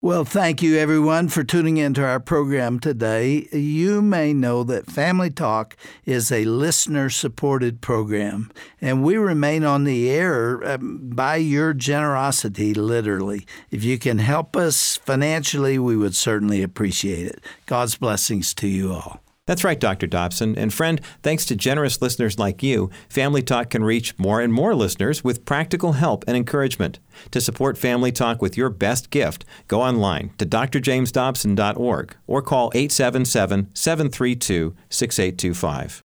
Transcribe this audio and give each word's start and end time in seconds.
Well, 0.00 0.24
thank 0.24 0.62
you 0.62 0.78
everyone 0.78 1.26
for 1.28 1.42
tuning 1.42 1.76
into 1.76 2.04
our 2.04 2.20
program 2.20 2.78
today. 2.78 3.48
You 3.50 4.00
may 4.00 4.32
know 4.32 4.62
that 4.62 4.86
Family 4.86 5.28
Talk 5.28 5.76
is 6.04 6.30
a 6.30 6.44
listener 6.44 7.10
supported 7.10 7.80
program, 7.80 8.52
and 8.80 9.02
we 9.02 9.16
remain 9.16 9.64
on 9.64 9.82
the 9.82 10.08
air 10.08 10.64
um, 10.64 11.00
by 11.12 11.34
your 11.34 11.74
generosity, 11.74 12.74
literally. 12.74 13.44
If 13.72 13.82
you 13.82 13.98
can 13.98 14.18
help 14.18 14.56
us 14.56 14.98
financially, 14.98 15.80
we 15.80 15.96
would 15.96 16.14
certainly 16.14 16.62
appreciate 16.62 17.26
it. 17.26 17.40
God's 17.66 17.96
blessings 17.96 18.54
to 18.54 18.68
you 18.68 18.92
all. 18.92 19.20
That's 19.48 19.64
right, 19.64 19.80
Dr. 19.80 20.06
Dobson. 20.06 20.58
And 20.58 20.74
friend, 20.74 21.00
thanks 21.22 21.46
to 21.46 21.56
generous 21.56 22.02
listeners 22.02 22.38
like 22.38 22.62
you, 22.62 22.90
Family 23.08 23.40
Talk 23.40 23.70
can 23.70 23.82
reach 23.82 24.16
more 24.18 24.42
and 24.42 24.52
more 24.52 24.74
listeners 24.74 25.24
with 25.24 25.46
practical 25.46 25.94
help 25.94 26.22
and 26.28 26.36
encouragement. 26.36 26.98
To 27.30 27.40
support 27.40 27.78
Family 27.78 28.12
Talk 28.12 28.42
with 28.42 28.58
your 28.58 28.68
best 28.68 29.08
gift, 29.08 29.46
go 29.66 29.80
online 29.80 30.32
to 30.36 30.44
drjamesdobson.org 30.44 32.16
or 32.26 32.42
call 32.42 32.70
877 32.74 33.70
732 33.72 34.76
6825. 34.90 36.02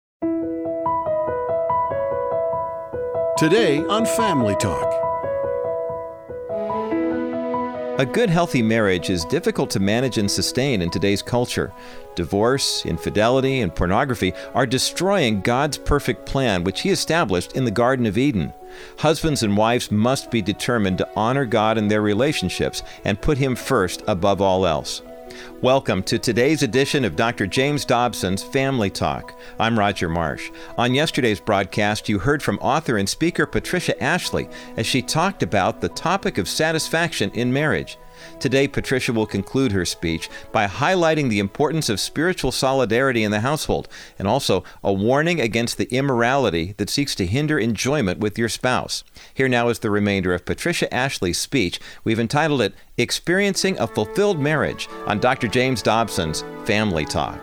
Today 3.38 3.80
on 3.80 4.06
Family 4.06 4.56
Talk. 4.56 5.03
A 8.00 8.06
good, 8.08 8.32
healthy 8.32 8.64
marriage 8.64 9.12
is 9.12 9.24
difficult 9.26 9.70
to 9.70 9.80
manage 9.80 10.18
and 10.18 10.30
sustain 10.30 10.82
in 10.82 10.90
today's 10.90 11.22
culture. 11.22 11.72
Divorce, 12.16 12.88
infidelity, 12.88 13.62
and 13.62 13.74
pornography 13.74 14.34
are 14.56 14.66
destroying 14.66 15.42
God's 15.42 15.78
perfect 15.78 16.26
plan, 16.26 16.64
which 16.64 16.82
He 16.82 16.90
established 16.90 17.54
in 17.54 17.66
the 17.66 17.72
Garden 17.72 18.08
of 18.08 18.18
Eden. 18.18 18.52
Husbands 18.98 19.44
and 19.44 19.56
wives 19.56 19.92
must 19.92 20.32
be 20.32 20.42
determined 20.42 20.98
to 20.98 21.10
honor 21.16 21.46
God 21.46 21.78
in 21.78 21.88
their 21.88 22.02
relationships 22.02 22.82
and 23.06 23.22
put 23.22 23.38
Him 23.38 23.56
first 23.56 24.02
above 24.08 24.42
all 24.42 24.66
else. 24.66 25.04
Welcome 25.62 26.04
to 26.04 26.20
today's 26.20 26.64
edition 26.64 27.06
of 27.06 27.16
Dr. 27.16 27.48
James 27.48 27.86
Dobson's 27.86 28.44
Family 28.44 28.90
Talk. 28.90 29.40
I'm 29.60 29.80
Roger 29.80 30.10
Marsh. 30.10 30.52
On 30.78 30.94
yesterday's 30.94 31.40
broadcast, 31.40 32.10
you 32.10 32.20
heard 32.20 32.44
from 32.44 32.60
author 32.60 32.98
and 32.98 33.08
speaker 33.08 33.46
Patricia 33.46 34.02
Ashley 34.04 34.50
as 34.78 34.86
she 34.86 35.02
talked 35.02 35.42
about 35.42 35.82
the 35.82 35.90
topic 35.90 36.38
of 36.38 36.50
satisfaction 36.50 37.32
in 37.32 37.54
marriage. 37.54 37.98
Today, 38.40 38.68
Patricia 38.68 39.14
will 39.14 39.26
conclude 39.26 39.72
her 39.72 39.86
speech 39.86 40.30
by 40.52 40.68
highlighting 40.68 41.30
the 41.30 41.40
importance 41.40 41.90
of 41.90 42.00
spiritual 42.00 42.52
solidarity 42.52 43.24
in 43.24 43.32
the 43.32 43.40
household 43.40 43.88
and 44.20 44.28
also 44.28 44.64
a 44.84 44.92
warning 44.92 45.40
against 45.40 45.78
the 45.78 45.94
immorality 45.94 46.74
that 46.78 46.90
seeks 46.90 47.16
to 47.16 47.26
hinder 47.26 47.60
enjoyment 47.60 48.20
with 48.20 48.38
your 48.38 48.50
spouse. 48.50 49.04
Here 49.34 49.50
now 49.50 49.70
is 49.70 49.80
the 49.80 49.92
remainder 49.92 50.34
of 50.34 50.46
Patricia 50.46 50.94
Ashley's 50.94 51.40
speech. 51.40 51.80
We've 52.04 52.20
entitled 52.20 52.62
it 52.62 52.74
Experiencing 52.98 53.80
a 53.80 53.88
Fulfilled 53.88 54.40
Marriage 54.40 54.88
on 55.08 55.20
Dr. 55.20 55.48
James 55.48 55.82
Dobson's 55.82 56.44
Family 56.66 57.06
Talk. 57.06 57.40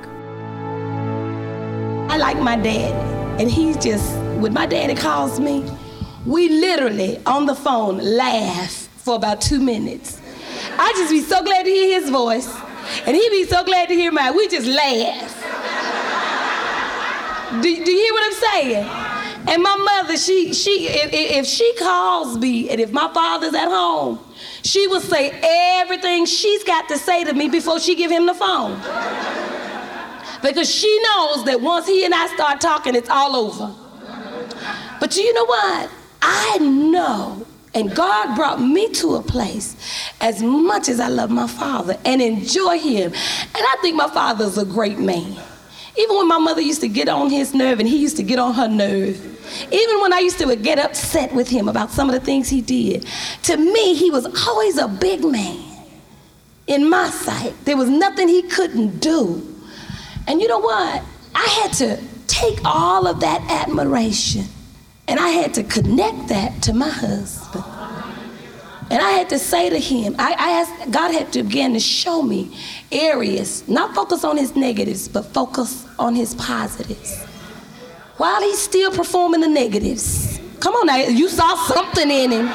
I 2.11 2.17
like 2.17 2.39
my 2.39 2.57
dad, 2.57 3.41
and 3.41 3.51
he's 3.51 3.77
just, 3.77 4.17
when 4.41 4.53
my 4.53 4.67
daddy 4.67 4.95
calls 4.95 5.39
me, 5.39 5.65
we 6.27 6.49
literally 6.49 7.19
on 7.25 7.47
the 7.47 7.55
phone 7.55 7.99
laugh 7.99 8.89
for 8.99 9.15
about 9.17 9.41
two 9.41 9.61
minutes. 9.61 10.20
I 10.83 10.93
just 10.97 11.11
be 11.11 11.21
so 11.21 11.43
glad 11.45 11.65
to 11.65 11.71
hear 11.71 12.01
his 12.01 12.09
voice, 12.09 12.49
and 13.07 13.15
he 13.15 13.29
be 13.29 13.45
so 13.45 13.63
glad 13.65 13.89
to 13.89 13.95
hear 13.95 14.11
mine. 14.11 14.35
We 14.35 14.49
just 14.49 14.67
laugh. 14.67 15.37
do, 17.63 17.85
do 17.85 17.91
you 17.93 17.99
hear 17.99 18.13
what 18.15 18.25
I'm 18.25 18.33
saying? 18.33 19.11
And 19.47 19.63
my 19.63 19.77
mother, 19.77 20.17
she, 20.17 20.55
she, 20.55 20.89
if, 20.89 21.11
if 21.13 21.47
she 21.47 21.75
calls 21.79 22.39
me, 22.39 22.71
and 22.71 22.81
if 22.81 22.93
my 22.93 23.13
father's 23.13 23.53
at 23.53 23.69
home, 23.69 24.21
she 24.63 24.87
will 24.87 25.03
say 25.03 25.39
everything 25.43 26.25
she's 26.25 26.65
got 26.65 26.89
to 26.89 26.97
say 26.97 27.25
to 27.25 27.35
me 27.35 27.51
before 27.51 27.79
she 27.79 27.95
give 27.95 28.11
him 28.11 28.25
the 28.25 28.35
phone. 28.35 28.81
Because 30.43 30.75
she 30.75 31.03
knows 31.03 31.45
that 31.45 31.61
once 31.61 31.87
he 31.87 32.07
and 32.07 32.15
I 32.15 32.27
start 32.29 32.59
talking, 32.63 32.95
it's 32.95 33.11
all 33.11 33.37
over. 33.37 33.75
But 34.99 35.11
do 35.11 35.21
you 35.21 35.35
know 35.35 35.45
what? 35.45 35.91
I 36.23 36.59
know 36.59 37.47
and 37.73 37.95
God 37.95 38.35
brought 38.35 38.61
me 38.61 38.93
to 38.95 39.15
a 39.15 39.23
place 39.23 39.77
as 40.21 40.43
much 40.43 40.89
as 40.89 40.99
I 40.99 41.09
love 41.09 41.31
my 41.31 41.47
father 41.47 41.97
and 42.05 42.21
enjoy 42.21 42.79
him. 42.79 43.13
And 43.13 43.57
I 43.57 43.77
think 43.81 43.97
my 43.97 44.09
father's 44.09 44.59
a 44.59 44.65
great 44.65 44.99
man. 44.99 45.37
Even 45.97 46.17
when 46.17 46.29
my 46.29 46.39
mother 46.39 46.61
used 46.61 46.81
to 46.81 46.89
get 46.89 47.09
on 47.09 47.31
his 47.31 47.55
nerve 47.55 47.79
and 47.79 47.89
he 47.89 47.99
used 47.99 48.17
to 48.17 48.23
get 48.23 48.39
on 48.39 48.55
her 48.55 48.69
nerve. 48.69 49.27
Even 49.73 50.01
when 50.01 50.13
I 50.13 50.19
used 50.19 50.39
to 50.39 50.57
get 50.57 50.79
upset 50.79 51.33
with 51.33 51.49
him 51.49 51.69
about 51.69 51.91
some 51.91 52.09
of 52.09 52.15
the 52.15 52.21
things 52.21 52.49
he 52.49 52.61
did. 52.61 53.07
To 53.45 53.57
me, 53.57 53.95
he 53.95 54.11
was 54.11 54.27
always 54.47 54.79
a 54.79 54.89
big 54.89 55.25
man. 55.25 55.61
In 56.67 56.89
my 56.89 57.11
sight, 57.11 57.55
there 57.65 57.77
was 57.77 57.89
nothing 57.89 58.29
he 58.29 58.43
couldn't 58.43 59.01
do. 59.01 59.47
And 60.27 60.41
you 60.41 60.49
know 60.49 60.61
what? 60.61 61.03
I 61.35 61.45
had 61.63 61.73
to 61.75 62.01
take 62.27 62.61
all 62.65 63.07
of 63.07 63.21
that 63.21 63.43
admiration 63.49 64.45
and 65.11 65.19
I 65.19 65.31
had 65.31 65.55
to 65.55 65.65
connect 65.65 66.29
that 66.29 66.63
to 66.63 66.73
my 66.73 66.89
husband. 66.89 67.65
And 68.93 69.03
I 69.03 69.11
had 69.11 69.29
to 69.31 69.41
say 69.41 69.69
to 69.69 69.77
him, 69.79 70.15
I, 70.21 70.37
I 70.39 70.51
asked, 70.61 70.91
God 70.93 71.13
had 71.13 71.33
to 71.33 71.43
begin 71.43 71.73
to 71.73 71.81
show 71.81 72.23
me 72.23 72.57
areas, 72.93 73.67
not 73.69 73.93
focus 73.93 74.23
on 74.23 74.37
his 74.37 74.55
negatives, 74.55 75.09
but 75.09 75.23
focus 75.27 75.85
on 75.99 76.15
his 76.15 76.37
positives. 76.37 77.25
While 78.19 78.41
he's 78.43 78.61
still 78.61 78.93
performing 78.93 79.41
the 79.41 79.49
negatives. 79.49 80.39
Come 80.61 80.75
on 80.75 80.87
now, 80.87 80.99
you 80.99 81.29
saw 81.29 81.57
something 81.67 82.09
in 82.09 82.31
him. 82.31 82.47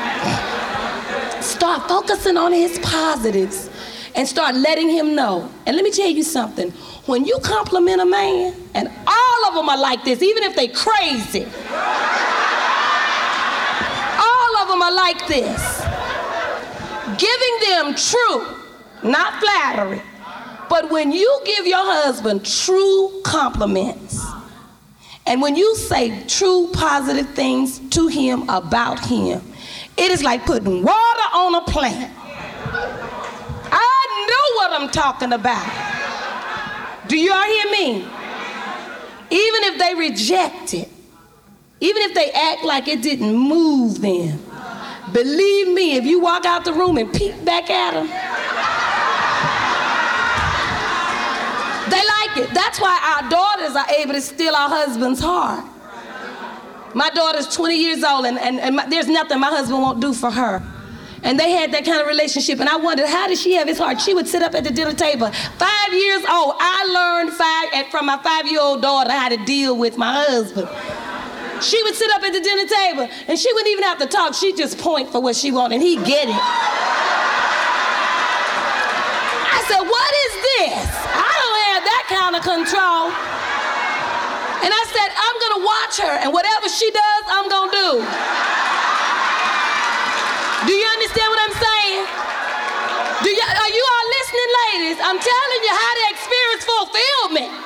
Start 1.41 1.89
focusing 1.89 2.37
on 2.37 2.53
his 2.53 2.79
positives 2.79 3.69
and 4.15 4.25
start 4.25 4.55
letting 4.55 4.89
him 4.89 5.13
know. 5.13 5.51
And 5.65 5.75
let 5.75 5.83
me 5.83 5.91
tell 5.91 6.09
you 6.09 6.23
something. 6.23 6.71
When 7.05 7.25
you 7.25 7.37
compliment 7.43 7.99
a 7.99 8.05
man, 8.05 8.53
and 8.73 8.87
all 9.05 9.45
of 9.49 9.55
them 9.55 9.67
are 9.67 9.77
like 9.77 10.05
this, 10.05 10.21
even 10.21 10.43
if 10.43 10.55
they 10.55 10.69
crazy 10.69 11.45
are 14.85 14.95
like 14.95 15.27
this 15.27 15.81
giving 17.17 17.55
them 17.69 17.95
true, 17.95 18.45
not 19.03 19.39
flattery. 19.39 20.01
But 20.69 20.89
when 20.89 21.11
you 21.11 21.41
give 21.45 21.65
your 21.67 21.83
husband 21.83 22.45
true 22.45 23.21
compliments, 23.23 24.23
and 25.25 25.41
when 25.41 25.55
you 25.55 25.75
say 25.75 26.23
true 26.27 26.69
positive 26.73 27.29
things 27.29 27.79
to 27.91 28.07
him 28.07 28.47
about 28.49 29.03
him, 29.05 29.41
it 29.97 30.11
is 30.11 30.23
like 30.23 30.45
putting 30.45 30.83
water 30.83 31.27
on 31.33 31.55
a 31.55 31.61
plant. 31.61 32.11
I 33.71 34.27
know 34.29 34.57
what 34.57 34.81
I'm 34.81 34.89
talking 34.89 35.33
about. 35.33 37.07
Do 37.07 37.17
you 37.17 37.31
all 37.31 37.43
hear 37.43 37.71
me? 37.71 38.07
Even 39.31 39.63
if 39.63 39.79
they 39.79 39.95
reject 39.95 40.73
it, 40.73 40.89
even 41.79 42.01
if 42.03 42.13
they 42.13 42.31
act 42.31 42.63
like 42.63 42.87
it 42.87 43.01
didn't 43.01 43.35
move 43.35 44.01
them, 44.01 44.39
Believe 45.15 45.69
me, 45.69 45.95
if 45.95 46.03
you 46.03 46.19
walk 46.19 46.43
out 46.43 46.65
the 46.65 46.73
room 46.73 46.97
and 46.97 47.11
peek 47.13 47.45
back 47.45 47.69
at 47.69 47.93
them, 47.93 48.07
they 51.89 52.03
like 52.05 52.37
it. 52.37 52.53
That's 52.53 52.81
why 52.81 52.99
our 53.15 53.29
daughters 53.29 53.77
are 53.77 53.89
able 53.97 54.11
to 54.11 54.19
steal 54.19 54.53
our 54.53 54.67
husband's 54.67 55.21
heart. 55.21 55.63
My 56.93 57.09
daughter's 57.11 57.47
20 57.47 57.77
years 57.77 58.03
old, 58.03 58.25
and, 58.25 58.37
and, 58.37 58.59
and 58.59 58.75
my, 58.75 58.89
there's 58.89 59.07
nothing 59.07 59.39
my 59.39 59.47
husband 59.47 59.81
won't 59.81 60.01
do 60.01 60.13
for 60.13 60.29
her. 60.29 60.61
And 61.23 61.39
they 61.39 61.51
had 61.51 61.71
that 61.71 61.85
kind 61.85 62.01
of 62.01 62.07
relationship. 62.07 62.59
And 62.59 62.67
I 62.67 62.75
wondered, 62.75 63.07
how 63.07 63.29
did 63.29 63.37
she 63.37 63.53
have 63.53 63.69
his 63.69 63.77
heart? 63.77 64.01
She 64.01 64.13
would 64.13 64.27
sit 64.27 64.41
up 64.41 64.53
at 64.53 64.65
the 64.65 64.69
dinner 64.69 64.93
table. 64.93 65.31
Five 65.31 65.93
years 65.93 66.25
old, 66.29 66.55
I 66.59 66.89
learned 66.93 67.31
five, 67.31 67.89
from 67.89 68.07
my 68.07 68.17
five 68.21 68.51
year 68.51 68.59
old 68.59 68.81
daughter 68.81 69.11
how 69.11 69.29
to 69.29 69.37
deal 69.45 69.77
with 69.77 69.97
my 69.97 70.25
husband. 70.25 70.67
She 71.65 71.81
would 71.81 71.95
sit 71.95 72.11
up 72.11 72.21
at 72.21 72.31
the 72.31 72.39
dinner 72.39 72.67
table 72.69 73.09
and 73.27 73.39
she 73.39 73.51
wouldn't 73.51 73.73
even 73.73 73.83
have 73.85 73.97
to 73.97 74.05
talk. 74.05 74.35
She'd 74.35 74.55
just 74.55 74.77
point 74.77 75.09
for 75.09 75.19
what 75.19 75.35
she 75.35 75.51
wanted 75.51 75.81
and 75.81 75.83
he'd 75.83 76.05
get 76.05 76.29
it. 76.29 76.37
I 79.49 79.59
said, 79.65 79.81
What 79.81 80.11
is 80.29 80.33
this? 80.45 80.85
I 81.09 81.25
don't 81.25 81.61
have 81.73 81.81
that 81.89 82.05
kind 82.05 82.33
of 82.37 82.45
control. 82.45 83.09
And 84.61 84.69
I 84.69 84.83
said, 84.93 85.09
I'm 85.09 85.37
gonna 85.41 85.65
watch 85.65 85.97
her 86.05 86.15
and 86.21 86.29
whatever 86.29 86.69
she 86.69 86.85
does, 86.93 87.23
I'm 87.33 87.49
gonna 87.49 87.73
do. 87.73 88.05
Do 90.69 90.73
you 90.77 90.85
understand 90.85 91.27
what 91.33 91.41
I'm 91.49 91.57
saying? 91.57 92.05
Do 93.25 93.29
you, 93.33 93.41
are 93.41 93.73
you 93.73 93.83
all 93.89 94.07
listening, 94.21 94.51
ladies? 94.69 94.97
I'm 95.01 95.17
telling 95.17 95.61
you 95.65 95.73
how 95.73 95.93
to 95.97 96.03
experience 96.13 96.61
fulfillment. 96.61 97.65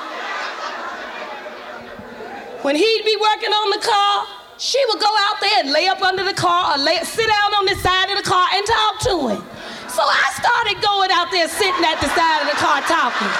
When 2.62 2.76
he'd 2.76 3.04
be 3.08 3.16
working 3.16 3.48
on 3.56 3.72
the 3.72 3.80
car, 3.80 4.28
she 4.60 4.76
would 4.92 5.00
go 5.00 5.08
out 5.08 5.40
there 5.40 5.64
and 5.64 5.72
lay 5.72 5.88
up 5.88 6.04
under 6.04 6.20
the 6.20 6.36
car 6.36 6.76
or 6.76 6.78
lay, 6.78 7.00
sit 7.08 7.24
down 7.24 7.56
on 7.56 7.64
the 7.64 7.72
side 7.80 8.12
of 8.12 8.20
the 8.20 8.28
car 8.28 8.44
and 8.52 8.60
talk 8.68 9.00
to 9.08 9.14
him. 9.32 9.40
So 9.88 10.04
I 10.04 10.28
started 10.36 10.76
going 10.84 11.08
out 11.08 11.32
there 11.32 11.48
sitting 11.48 11.80
at 11.80 11.96
the 12.04 12.12
side 12.12 12.44
of 12.44 12.52
the 12.52 12.60
car 12.60 12.84
talking. 12.84 13.32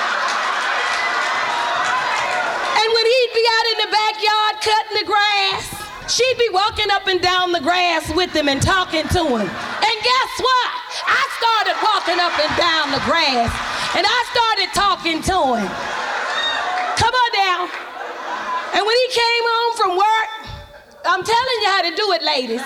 And 2.81 2.89
when 2.97 3.05
he'd 3.05 3.33
be 3.37 3.45
out 3.45 3.67
in 3.69 3.79
the 3.85 3.91
backyard 3.93 4.55
cutting 4.65 4.97
the 5.05 5.07
grass, 5.13 5.65
she'd 6.09 6.41
be 6.41 6.49
walking 6.57 6.89
up 6.89 7.05
and 7.05 7.21
down 7.21 7.53
the 7.53 7.61
grass 7.61 8.09
with 8.17 8.33
him 8.33 8.49
and 8.49 8.65
talking 8.65 9.05
to 9.05 9.23
him. 9.37 9.45
And 9.45 9.97
guess 10.01 10.33
what? 10.41 10.69
I 11.05 11.23
started 11.37 11.77
walking 11.85 12.19
up 12.25 12.33
and 12.41 12.53
down 12.57 12.89
the 12.97 13.05
grass 13.05 13.53
and 14.01 14.09
I 14.09 14.19
started 14.33 14.69
talking 14.73 15.21
to 15.29 15.39
him. 15.61 15.69
Come 16.97 17.13
on 17.13 17.31
now. 17.37 17.90
And 18.81 18.87
when 18.89 18.97
he 18.97 19.09
came 19.13 19.45
home 19.45 19.73
from 19.77 19.93
work, 19.93 20.31
I'm 21.05 21.21
telling 21.21 21.59
you 21.61 21.69
how 21.69 21.83
to 21.85 21.93
do 21.93 22.07
it, 22.17 22.25
ladies. 22.25 22.65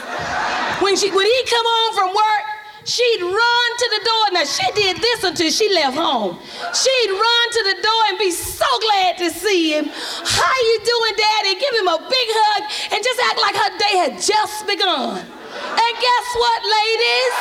When, 0.79 0.95
she, 0.95 1.11
when 1.11 1.27
he 1.27 1.41
come 1.51 1.67
home 1.67 1.93
from 1.99 2.15
work, 2.15 2.45
she'd 2.87 3.19
run 3.19 3.69
to 3.83 3.87
the 3.99 4.03
door. 4.07 4.25
Now 4.39 4.47
she 4.47 4.63
did 4.79 5.03
this 5.03 5.25
until 5.27 5.51
she 5.51 5.75
left 5.75 5.99
home. 5.99 6.39
She'd 6.71 7.11
run 7.11 7.47
to 7.51 7.63
the 7.67 7.83
door 7.83 8.03
and 8.15 8.19
be 8.23 8.31
so 8.31 8.71
glad 8.87 9.19
to 9.27 9.29
see 9.35 9.75
him. 9.75 9.91
How 9.91 10.55
you 10.55 10.77
doing, 10.87 11.15
Daddy? 11.19 11.59
Give 11.59 11.75
him 11.83 11.91
a 11.91 11.99
big 11.99 12.29
hug 12.31 12.63
and 12.95 13.03
just 13.03 13.19
act 13.19 13.43
like 13.43 13.59
her 13.59 13.75
day 13.75 13.95
had 14.07 14.15
just 14.15 14.71
begun. 14.71 15.19
And 15.19 15.93
guess 15.99 16.27
what, 16.39 16.61
ladies? 16.63 17.35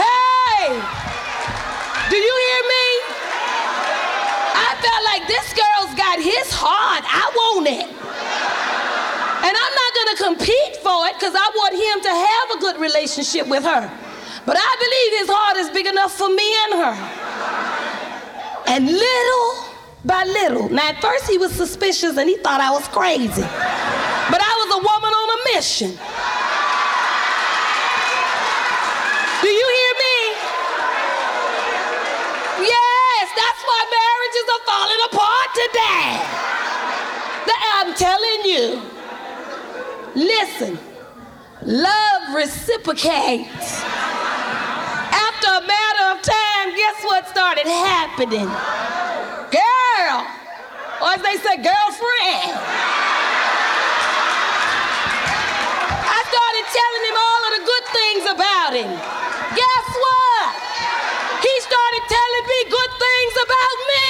Hey, 0.00 0.64
do 2.08 2.16
you 2.16 2.34
hear 2.40 2.62
me? 2.72 2.85
I 4.86 4.90
felt 4.92 5.04
like 5.04 5.26
this 5.26 5.50
girl's 5.50 5.94
got 5.98 6.22
his 6.22 6.46
heart. 6.54 7.02
I 7.02 7.26
want 7.34 7.66
it. 7.66 7.90
And 7.90 9.50
I'm 9.50 9.74
not 9.82 9.90
going 9.98 10.10
to 10.14 10.18
compete 10.30 10.76
for 10.78 11.10
it 11.10 11.18
because 11.18 11.34
I 11.34 11.48
want 11.58 11.74
him 11.74 11.96
to 12.06 12.12
have 12.14 12.46
a 12.54 12.58
good 12.60 12.78
relationship 12.80 13.48
with 13.48 13.64
her. 13.64 13.82
But 14.46 14.56
I 14.58 14.72
believe 14.78 15.10
his 15.26 15.28
heart 15.30 15.56
is 15.58 15.70
big 15.70 15.86
enough 15.86 16.14
for 16.14 16.28
me 16.30 16.46
and 16.66 16.72
her. 16.86 16.94
And 18.68 18.86
little 18.86 19.74
by 20.04 20.22
little, 20.22 20.68
now 20.68 20.90
at 20.90 21.02
first 21.02 21.28
he 21.28 21.36
was 21.38 21.50
suspicious 21.50 22.16
and 22.16 22.28
he 22.28 22.36
thought 22.38 22.60
I 22.60 22.70
was 22.70 22.86
crazy. 22.86 23.42
But 23.42 24.38
I 24.38 24.52
was 24.62 24.70
a 24.70 24.80
woman 24.86 25.10
on 25.10 25.28
a 25.34 25.38
mission. 25.50 25.90
Do 29.42 29.48
you 29.50 29.66
hear 29.66 29.92
me? 29.98 30.18
Yes, 32.70 33.26
that's 33.34 33.62
why 33.66 33.80
marriages 33.90 34.36
are 34.56 34.64
falling 34.64 35.02
apart 35.12 35.50
today. 35.54 36.36
I'm 37.78 37.92
telling 37.94 38.42
you. 38.44 38.80
Listen, 40.14 40.78
love 41.62 42.34
reciprocates. 42.34 43.84
After 45.12 45.48
a 45.48 45.60
matter 45.60 46.04
of 46.16 46.22
time, 46.24 46.74
guess 46.74 47.04
what 47.04 47.28
started 47.28 47.66
happening? 47.66 48.48
Girl, 49.52 50.24
or 51.04 51.12
as 51.12 51.20
they 51.20 51.36
say, 51.36 51.56
girlfriend. 51.60 52.56
I 56.00 56.20
started 56.32 56.64
telling 56.72 57.04
him 57.04 57.16
all 57.20 57.42
of 57.44 57.52
the 57.60 57.64
good 57.68 57.86
things 57.92 58.24
about 58.32 58.72
him. 58.72 58.90
Guess 59.52 59.88
what? 60.00 60.48
He 61.44 61.54
started 61.60 62.02
telling 62.08 62.44
me 62.48 62.58
good 62.72 62.92
things 63.04 63.34
about 63.44 63.76
me. 63.92 64.06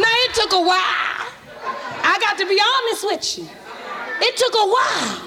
Now 0.00 0.12
it 0.12 0.24
took 0.36 0.52
a 0.52 0.60
while. 0.60 1.26
I 2.04 2.18
got 2.20 2.36
to 2.38 2.46
be 2.46 2.60
honest 2.60 3.04
with 3.04 3.38
you. 3.38 3.48
It 4.20 4.36
took 4.36 4.54
a 4.54 4.66
while. 4.68 5.22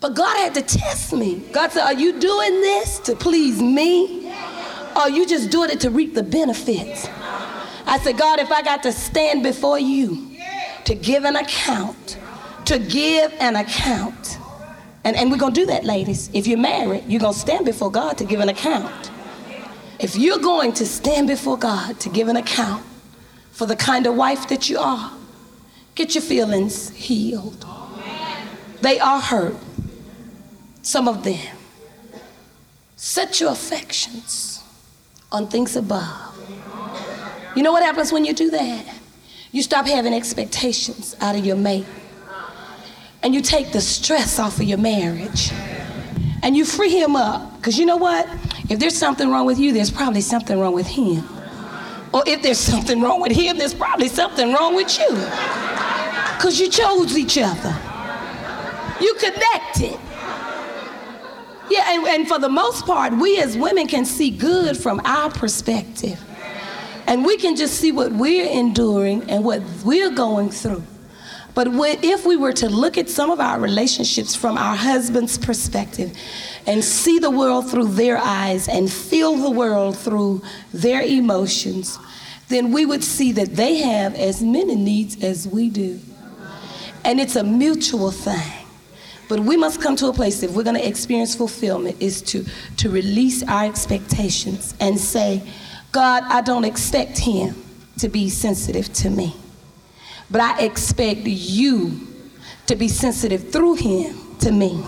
But 0.00 0.14
God 0.14 0.36
had 0.36 0.54
to 0.54 0.62
test 0.62 1.12
me. 1.12 1.42
God 1.52 1.72
said, 1.72 1.82
Are 1.82 1.94
you 1.94 2.20
doing 2.20 2.60
this 2.60 2.98
to 3.00 3.16
please 3.16 3.60
me? 3.60 4.30
Or 4.94 5.02
are 5.02 5.10
you 5.10 5.26
just 5.26 5.50
doing 5.50 5.70
it 5.70 5.80
to 5.80 5.90
reap 5.90 6.14
the 6.14 6.22
benefits? 6.22 7.08
I 7.86 7.98
said, 8.02 8.18
God, 8.18 8.38
if 8.38 8.52
I 8.52 8.62
got 8.62 8.82
to 8.82 8.92
stand 8.92 9.42
before 9.42 9.78
you 9.78 10.36
to 10.84 10.94
give 10.94 11.24
an 11.24 11.36
account, 11.36 12.18
to 12.66 12.78
give 12.78 13.32
an 13.40 13.56
account, 13.56 14.38
and, 15.04 15.16
and 15.16 15.30
we're 15.30 15.38
going 15.38 15.54
to 15.54 15.60
do 15.60 15.66
that, 15.66 15.84
ladies. 15.84 16.28
If 16.34 16.46
you're 16.46 16.58
married, 16.58 17.04
you're 17.08 17.20
going 17.20 17.32
to 17.32 17.38
stand 17.38 17.64
before 17.64 17.90
God 17.90 18.18
to 18.18 18.24
give 18.24 18.40
an 18.40 18.50
account. 18.50 19.10
If 19.98 20.16
you're 20.16 20.38
going 20.38 20.74
to 20.74 20.86
stand 20.86 21.26
before 21.26 21.56
God 21.56 21.98
to 22.00 22.08
give 22.10 22.28
an 22.28 22.36
account 22.36 22.84
for 23.58 23.66
the 23.66 23.74
kind 23.74 24.06
of 24.06 24.14
wife 24.14 24.46
that 24.50 24.70
you 24.70 24.78
are, 24.78 25.10
get 25.96 26.14
your 26.14 26.22
feelings 26.22 26.90
healed. 26.90 27.66
They 28.82 29.00
are 29.00 29.20
hurt, 29.20 29.56
some 30.82 31.08
of 31.08 31.24
them. 31.24 31.56
Set 32.94 33.40
your 33.40 33.50
affections 33.50 34.62
on 35.32 35.48
things 35.48 35.74
above. 35.74 36.38
You 37.56 37.64
know 37.64 37.72
what 37.72 37.82
happens 37.82 38.12
when 38.12 38.24
you 38.24 38.32
do 38.32 38.48
that? 38.50 38.84
You 39.50 39.62
stop 39.62 39.86
having 39.86 40.14
expectations 40.14 41.16
out 41.20 41.34
of 41.34 41.44
your 41.44 41.56
mate 41.56 41.86
and 43.24 43.34
you 43.34 43.40
take 43.40 43.72
the 43.72 43.80
stress 43.80 44.38
off 44.38 44.60
of 44.60 44.66
your 44.66 44.78
marriage 44.78 45.50
and 46.44 46.56
you 46.56 46.64
free 46.64 46.90
him 46.90 47.16
up. 47.16 47.56
Because 47.56 47.76
you 47.76 47.86
know 47.86 47.96
what? 47.96 48.28
If 48.70 48.78
there's 48.78 48.96
something 48.96 49.28
wrong 49.28 49.46
with 49.46 49.58
you, 49.58 49.72
there's 49.72 49.90
probably 49.90 50.20
something 50.20 50.60
wrong 50.60 50.74
with 50.74 50.86
him. 50.86 51.24
If 52.26 52.42
there's 52.42 52.58
something 52.58 53.00
wrong 53.00 53.20
with 53.20 53.32
him, 53.32 53.58
there's 53.58 53.74
probably 53.74 54.08
something 54.08 54.52
wrong 54.52 54.74
with 54.74 54.98
you. 54.98 55.08
Because 56.36 56.60
you 56.60 56.70
chose 56.70 57.16
each 57.16 57.38
other, 57.38 57.76
you 59.00 59.14
connected. 59.14 59.98
Yeah, 61.70 61.92
and, 61.92 62.06
and 62.06 62.28
for 62.28 62.38
the 62.38 62.48
most 62.48 62.86
part, 62.86 63.12
we 63.12 63.40
as 63.40 63.56
women 63.56 63.86
can 63.86 64.04
see 64.04 64.30
good 64.30 64.76
from 64.76 65.00
our 65.04 65.30
perspective. 65.30 66.22
And 67.06 67.24
we 67.24 67.36
can 67.36 67.56
just 67.56 67.74
see 67.74 67.90
what 67.92 68.12
we're 68.12 68.48
enduring 68.48 69.28
and 69.30 69.44
what 69.44 69.62
we're 69.84 70.10
going 70.10 70.50
through. 70.50 70.82
But 71.54 71.68
if 72.04 72.24
we 72.24 72.36
were 72.36 72.52
to 72.52 72.68
look 72.68 72.96
at 72.98 73.08
some 73.08 73.30
of 73.30 73.40
our 73.40 73.58
relationships 73.58 74.34
from 74.34 74.56
our 74.56 74.76
husband's 74.76 75.36
perspective 75.38 76.16
and 76.66 76.84
see 76.84 77.18
the 77.18 77.30
world 77.30 77.70
through 77.70 77.88
their 77.88 78.18
eyes 78.18 78.68
and 78.68 78.90
feel 78.90 79.36
the 79.36 79.50
world 79.50 79.96
through 79.96 80.42
their 80.72 81.02
emotions, 81.02 81.98
then 82.48 82.72
we 82.72 82.86
would 82.86 83.02
see 83.02 83.32
that 83.32 83.56
they 83.56 83.76
have 83.76 84.14
as 84.14 84.42
many 84.42 84.74
needs 84.74 85.22
as 85.22 85.48
we 85.48 85.68
do. 85.68 85.98
And 87.04 87.20
it's 87.20 87.36
a 87.36 87.44
mutual 87.44 88.10
thing. 88.10 88.66
But 89.28 89.40
we 89.40 89.56
must 89.56 89.82
come 89.82 89.94
to 89.96 90.06
a 90.06 90.12
place, 90.12 90.42
if 90.42 90.52
we're 90.52 90.62
going 90.62 90.76
to 90.76 90.86
experience 90.86 91.34
fulfillment, 91.34 92.00
is 92.00 92.22
to, 92.22 92.46
to 92.78 92.88
release 92.88 93.42
our 93.42 93.64
expectations 93.64 94.74
and 94.80 94.98
say, 94.98 95.42
God, 95.92 96.22
I 96.24 96.40
don't 96.40 96.64
expect 96.64 97.18
him 97.18 97.54
to 97.98 98.08
be 98.08 98.30
sensitive 98.30 98.92
to 98.94 99.10
me. 99.10 99.36
But 100.30 100.40
I 100.40 100.60
expect 100.60 101.20
you 101.24 102.06
to 102.66 102.76
be 102.76 102.88
sensitive 102.88 103.50
through 103.50 103.74
him 103.76 104.36
to 104.40 104.52
me. 104.52 104.84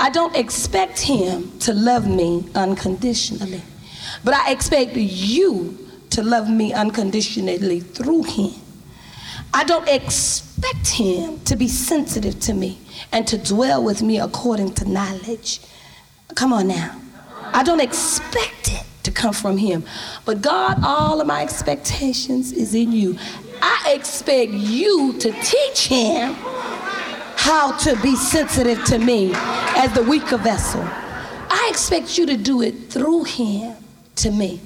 I 0.00 0.10
don't 0.10 0.34
expect 0.36 1.00
him 1.00 1.58
to 1.60 1.74
love 1.74 2.06
me 2.06 2.48
unconditionally, 2.54 3.62
but 4.24 4.32
I 4.34 4.52
expect 4.52 4.96
you 4.96 5.76
to 6.10 6.22
love 6.22 6.48
me 6.48 6.72
unconditionally 6.72 7.80
through 7.80 8.22
him. 8.22 8.52
I 9.52 9.64
don't 9.64 9.88
expect 9.88 10.88
him 10.88 11.40
to 11.40 11.56
be 11.56 11.68
sensitive 11.68 12.38
to 12.40 12.54
me 12.54 12.78
and 13.12 13.26
to 13.26 13.38
dwell 13.38 13.82
with 13.82 14.02
me 14.02 14.18
according 14.18 14.74
to 14.74 14.88
knowledge. 14.88 15.60
Come 16.34 16.52
on 16.52 16.68
now. 16.68 17.00
I 17.52 17.62
don't 17.62 17.80
expect 17.80 18.68
it 18.72 18.84
to 19.04 19.10
come 19.10 19.32
from 19.32 19.56
him. 19.56 19.84
But 20.24 20.42
God, 20.42 20.78
all 20.84 21.20
of 21.20 21.26
my 21.26 21.42
expectations 21.42 22.52
is 22.52 22.74
in 22.74 22.92
you. 22.92 23.18
I 23.62 23.92
expect 23.94 24.52
you 24.52 25.14
to 25.18 25.32
teach 25.42 25.86
him 25.86 26.34
how 27.36 27.72
to 27.78 27.96
be 28.02 28.14
sensitive 28.16 28.84
to 28.84 28.98
me 28.98 29.30
as 29.34 29.92
the 29.94 30.02
weaker 30.02 30.36
vessel. 30.36 30.82
I 30.82 31.68
expect 31.70 32.18
you 32.18 32.26
to 32.26 32.36
do 32.36 32.62
it 32.62 32.90
through 32.90 33.24
him 33.24 33.76
to 34.16 34.30
me. 34.30 34.60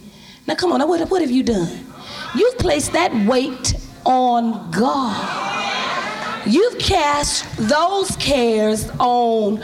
Now, 0.46 0.54
come 0.54 0.72
on, 0.72 0.86
what, 0.88 1.08
what 1.10 1.20
have 1.20 1.30
you 1.30 1.42
done? 1.42 1.86
You've 2.34 2.58
placed 2.58 2.92
that 2.92 3.14
weight 3.26 3.74
on 4.04 4.70
God. 4.70 6.46
You've 6.46 6.78
cast 6.78 7.44
those 7.56 8.16
cares 8.16 8.90
on 8.98 9.62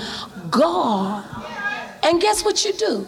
God. 0.51 1.25
And 2.05 2.21
guess 2.21 2.45
what 2.45 2.65
you 2.65 2.73
do? 2.75 3.07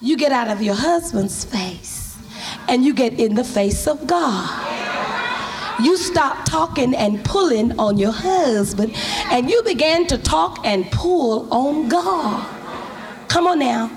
You 0.00 0.16
get 0.16 0.32
out 0.32 0.48
of 0.48 0.62
your 0.62 0.74
husband's 0.74 1.44
face 1.44 2.16
and 2.68 2.84
you 2.84 2.94
get 2.94 3.20
in 3.20 3.34
the 3.34 3.44
face 3.44 3.86
of 3.86 4.06
God 4.06 4.73
you 5.84 5.96
stop 5.96 6.44
talking 6.46 6.94
and 6.94 7.24
pulling 7.24 7.78
on 7.78 7.98
your 7.98 8.12
husband 8.12 8.92
and 9.30 9.50
you 9.50 9.62
began 9.62 10.06
to 10.06 10.18
talk 10.18 10.64
and 10.64 10.90
pull 10.90 11.52
on 11.52 11.88
God. 11.88 12.46
Come 13.28 13.46
on 13.46 13.58
now. 13.58 13.90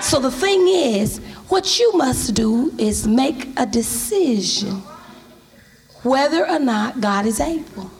So 0.00 0.18
the 0.18 0.30
thing 0.30 0.66
is, 0.68 1.18
what 1.48 1.78
you 1.78 1.92
must 1.94 2.34
do 2.34 2.72
is 2.78 3.06
make 3.06 3.48
a 3.56 3.66
decision 3.66 4.82
whether 6.02 6.48
or 6.48 6.58
not 6.58 7.00
God 7.00 7.26
is 7.26 7.40
able. 7.40 7.90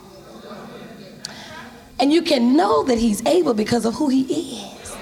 And 2.01 2.13
you 2.13 2.23
can 2.23 2.57
know 2.57 2.85
that 2.85 2.99
He's 2.99 3.25
able 3.27 3.55
because 3.55 3.85
of 3.85 3.95
who 3.95 4.09
He 4.09 4.23
is. 4.23 4.97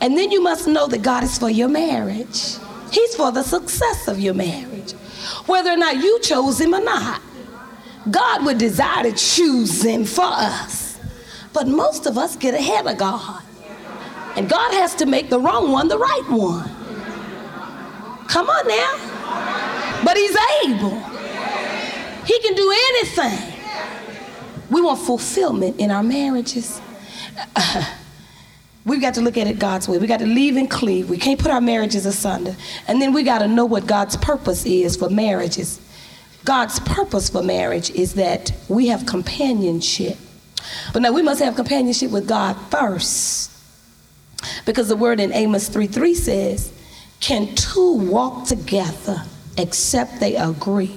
And 0.00 0.16
then 0.16 0.30
you 0.30 0.42
must 0.42 0.66
know 0.66 0.86
that 0.88 1.02
God 1.02 1.24
is 1.24 1.38
for 1.38 1.50
your 1.50 1.68
marriage. 1.68 2.56
He's 2.90 3.14
for 3.14 3.30
the 3.32 3.42
success 3.42 4.08
of 4.08 4.18
your 4.18 4.34
marriage, 4.34 4.92
whether 5.46 5.70
or 5.70 5.76
not 5.76 5.96
you 5.96 6.20
chose 6.20 6.60
Him 6.60 6.74
or 6.74 6.82
not. 6.82 7.20
God 8.10 8.44
would 8.44 8.58
desire 8.58 9.04
to 9.04 9.12
choose 9.12 9.82
them 9.82 10.04
for 10.04 10.24
us. 10.24 10.98
But 11.52 11.68
most 11.68 12.06
of 12.06 12.18
us 12.18 12.36
get 12.36 12.54
ahead 12.54 12.86
of 12.86 12.98
God. 12.98 13.42
And 14.36 14.48
God 14.48 14.72
has 14.74 14.94
to 14.96 15.06
make 15.06 15.30
the 15.30 15.40
wrong 15.40 15.72
one 15.72 15.88
the 15.88 15.98
right 15.98 16.24
one. 16.28 16.68
Come 18.28 18.48
on 18.48 18.68
now. 18.68 20.02
But 20.04 20.16
He's 20.16 20.36
able, 20.64 20.98
He 22.24 22.38
can 22.40 22.54
do 22.54 22.74
anything. 22.90 23.54
We 24.68 24.82
want 24.82 25.00
fulfillment 25.00 25.80
in 25.80 25.90
our 25.90 26.02
marriages. 26.02 26.80
We've 28.84 29.00
got 29.00 29.14
to 29.14 29.20
look 29.20 29.36
at 29.36 29.46
it 29.46 29.58
God's 29.58 29.88
way. 29.88 29.98
We 29.98 30.06
got 30.06 30.20
to 30.20 30.26
leave 30.26 30.56
and 30.56 30.70
cleave. 30.70 31.10
We 31.10 31.18
can't 31.18 31.40
put 31.40 31.50
our 31.50 31.60
marriages 31.60 32.06
asunder. 32.06 32.54
And 32.86 33.02
then 33.02 33.12
we 33.12 33.24
got 33.24 33.38
to 33.38 33.48
know 33.48 33.64
what 33.64 33.86
God's 33.86 34.16
purpose 34.16 34.64
is 34.64 34.96
for 34.96 35.10
marriages. 35.10 35.80
God's 36.46 36.78
purpose 36.80 37.28
for 37.28 37.42
marriage 37.42 37.90
is 37.90 38.14
that 38.14 38.52
we 38.68 38.86
have 38.86 39.04
companionship. 39.04 40.16
But 40.92 41.02
now 41.02 41.12
we 41.12 41.20
must 41.20 41.42
have 41.42 41.56
companionship 41.56 42.10
with 42.10 42.26
God 42.26 42.54
first. 42.70 43.50
Because 44.64 44.88
the 44.88 44.96
word 44.96 45.18
in 45.20 45.32
Amos 45.32 45.68
3 45.68 45.88
3 45.88 46.14
says, 46.14 46.72
Can 47.20 47.54
two 47.56 47.94
walk 47.94 48.46
together 48.46 49.24
except 49.58 50.20
they 50.20 50.36
agree? 50.36 50.96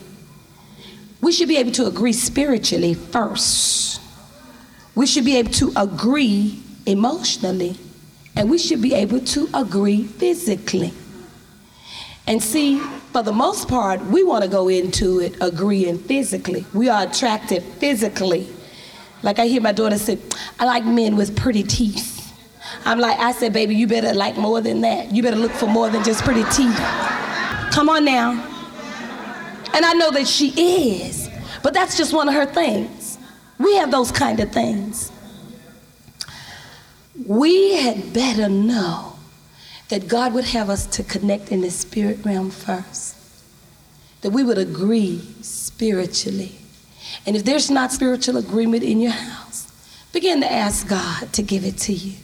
We 1.19 1.31
should 1.31 1.47
be 1.47 1.57
able 1.57 1.71
to 1.71 1.87
agree 1.87 2.13
spiritually 2.13 2.93
first. 2.93 3.99
We 4.95 5.07
should 5.07 5.25
be 5.25 5.35
able 5.37 5.51
to 5.53 5.73
agree 5.75 6.61
emotionally. 6.85 7.77
And 8.35 8.49
we 8.49 8.57
should 8.57 8.81
be 8.81 8.93
able 8.93 9.19
to 9.19 9.49
agree 9.53 10.03
physically. 10.03 10.93
And 12.27 12.41
see, 12.41 12.81
for 13.11 13.23
the 13.23 13.31
most 13.31 13.67
part, 13.67 14.01
we 14.05 14.23
want 14.23 14.43
to 14.43 14.49
go 14.49 14.67
into 14.67 15.19
it 15.19 15.35
agreeing 15.41 15.97
physically. 15.97 16.65
We 16.73 16.89
are 16.89 17.03
attracted 17.07 17.63
physically. 17.63 18.47
Like 19.23 19.39
I 19.39 19.47
hear 19.47 19.61
my 19.61 19.71
daughter 19.71 19.97
say, 19.97 20.19
I 20.59 20.65
like 20.65 20.85
men 20.85 21.15
with 21.15 21.35
pretty 21.35 21.63
teeth. 21.63 22.15
I'm 22.85 22.99
like, 22.99 23.19
I 23.19 23.31
said, 23.31 23.51
baby, 23.51 23.75
you 23.75 23.87
better 23.87 24.13
like 24.13 24.37
more 24.37 24.61
than 24.61 24.81
that. 24.81 25.11
You 25.11 25.23
better 25.23 25.35
look 25.35 25.51
for 25.51 25.65
more 25.65 25.89
than 25.89 26.03
just 26.03 26.23
pretty 26.23 26.43
teeth. 26.51 26.77
Come 27.71 27.89
on 27.89 28.05
now. 28.05 28.31
And 29.73 29.85
I 29.85 29.93
know 29.93 30.11
that 30.11 30.27
she 30.27 30.49
is, 30.49 31.29
but 31.63 31.73
that's 31.73 31.97
just 31.97 32.13
one 32.13 32.27
of 32.27 32.35
her 32.35 32.45
things. 32.45 33.17
We 33.57 33.75
have 33.77 33.91
those 33.91 34.11
kind 34.11 34.39
of 34.39 34.51
things. 34.51 35.11
We 37.25 37.75
had 37.75 38.13
better 38.13 38.49
know 38.49 39.18
that 39.89 40.07
God 40.07 40.33
would 40.33 40.45
have 40.45 40.69
us 40.69 40.85
to 40.87 41.03
connect 41.03 41.51
in 41.51 41.61
the 41.61 41.71
spirit 41.71 42.23
realm 42.23 42.51
first, 42.51 43.15
that 44.21 44.31
we 44.31 44.43
would 44.43 44.57
agree 44.57 45.19
spiritually. 45.41 46.55
And 47.25 47.35
if 47.35 47.43
there's 47.43 47.69
not 47.69 47.91
spiritual 47.91 48.37
agreement 48.37 48.83
in 48.83 48.99
your 48.99 49.11
house, 49.11 49.71
begin 50.13 50.41
to 50.41 50.51
ask 50.51 50.87
God 50.87 51.33
to 51.33 51.41
give 51.41 51.65
it 51.65 51.77
to 51.79 51.93
you. 51.93 52.17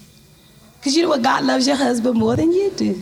Because 0.78 0.96
you 0.96 1.04
know 1.04 1.10
what? 1.10 1.24
God 1.24 1.44
loves 1.44 1.66
your 1.66 1.76
husband 1.76 2.18
more 2.18 2.36
than 2.36 2.52
you 2.52 2.70
do. 2.72 3.02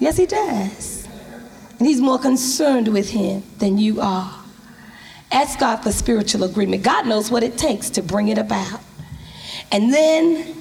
Yes, 0.00 0.16
He 0.16 0.26
does. 0.26 1.06
And 1.78 1.86
He's 1.86 2.00
more 2.00 2.18
concerned 2.18 2.88
with 2.88 3.10
him 3.10 3.44
than 3.58 3.78
you 3.78 4.00
are. 4.00 4.42
Ask 5.30 5.60
God 5.60 5.76
for 5.76 5.92
spiritual 5.92 6.44
agreement. 6.44 6.82
God 6.82 7.06
knows 7.06 7.30
what 7.30 7.42
it 7.42 7.56
takes 7.56 7.90
to 7.90 8.02
bring 8.02 8.28
it 8.28 8.38
about. 8.38 8.80
And 9.70 9.92
then, 9.92 10.54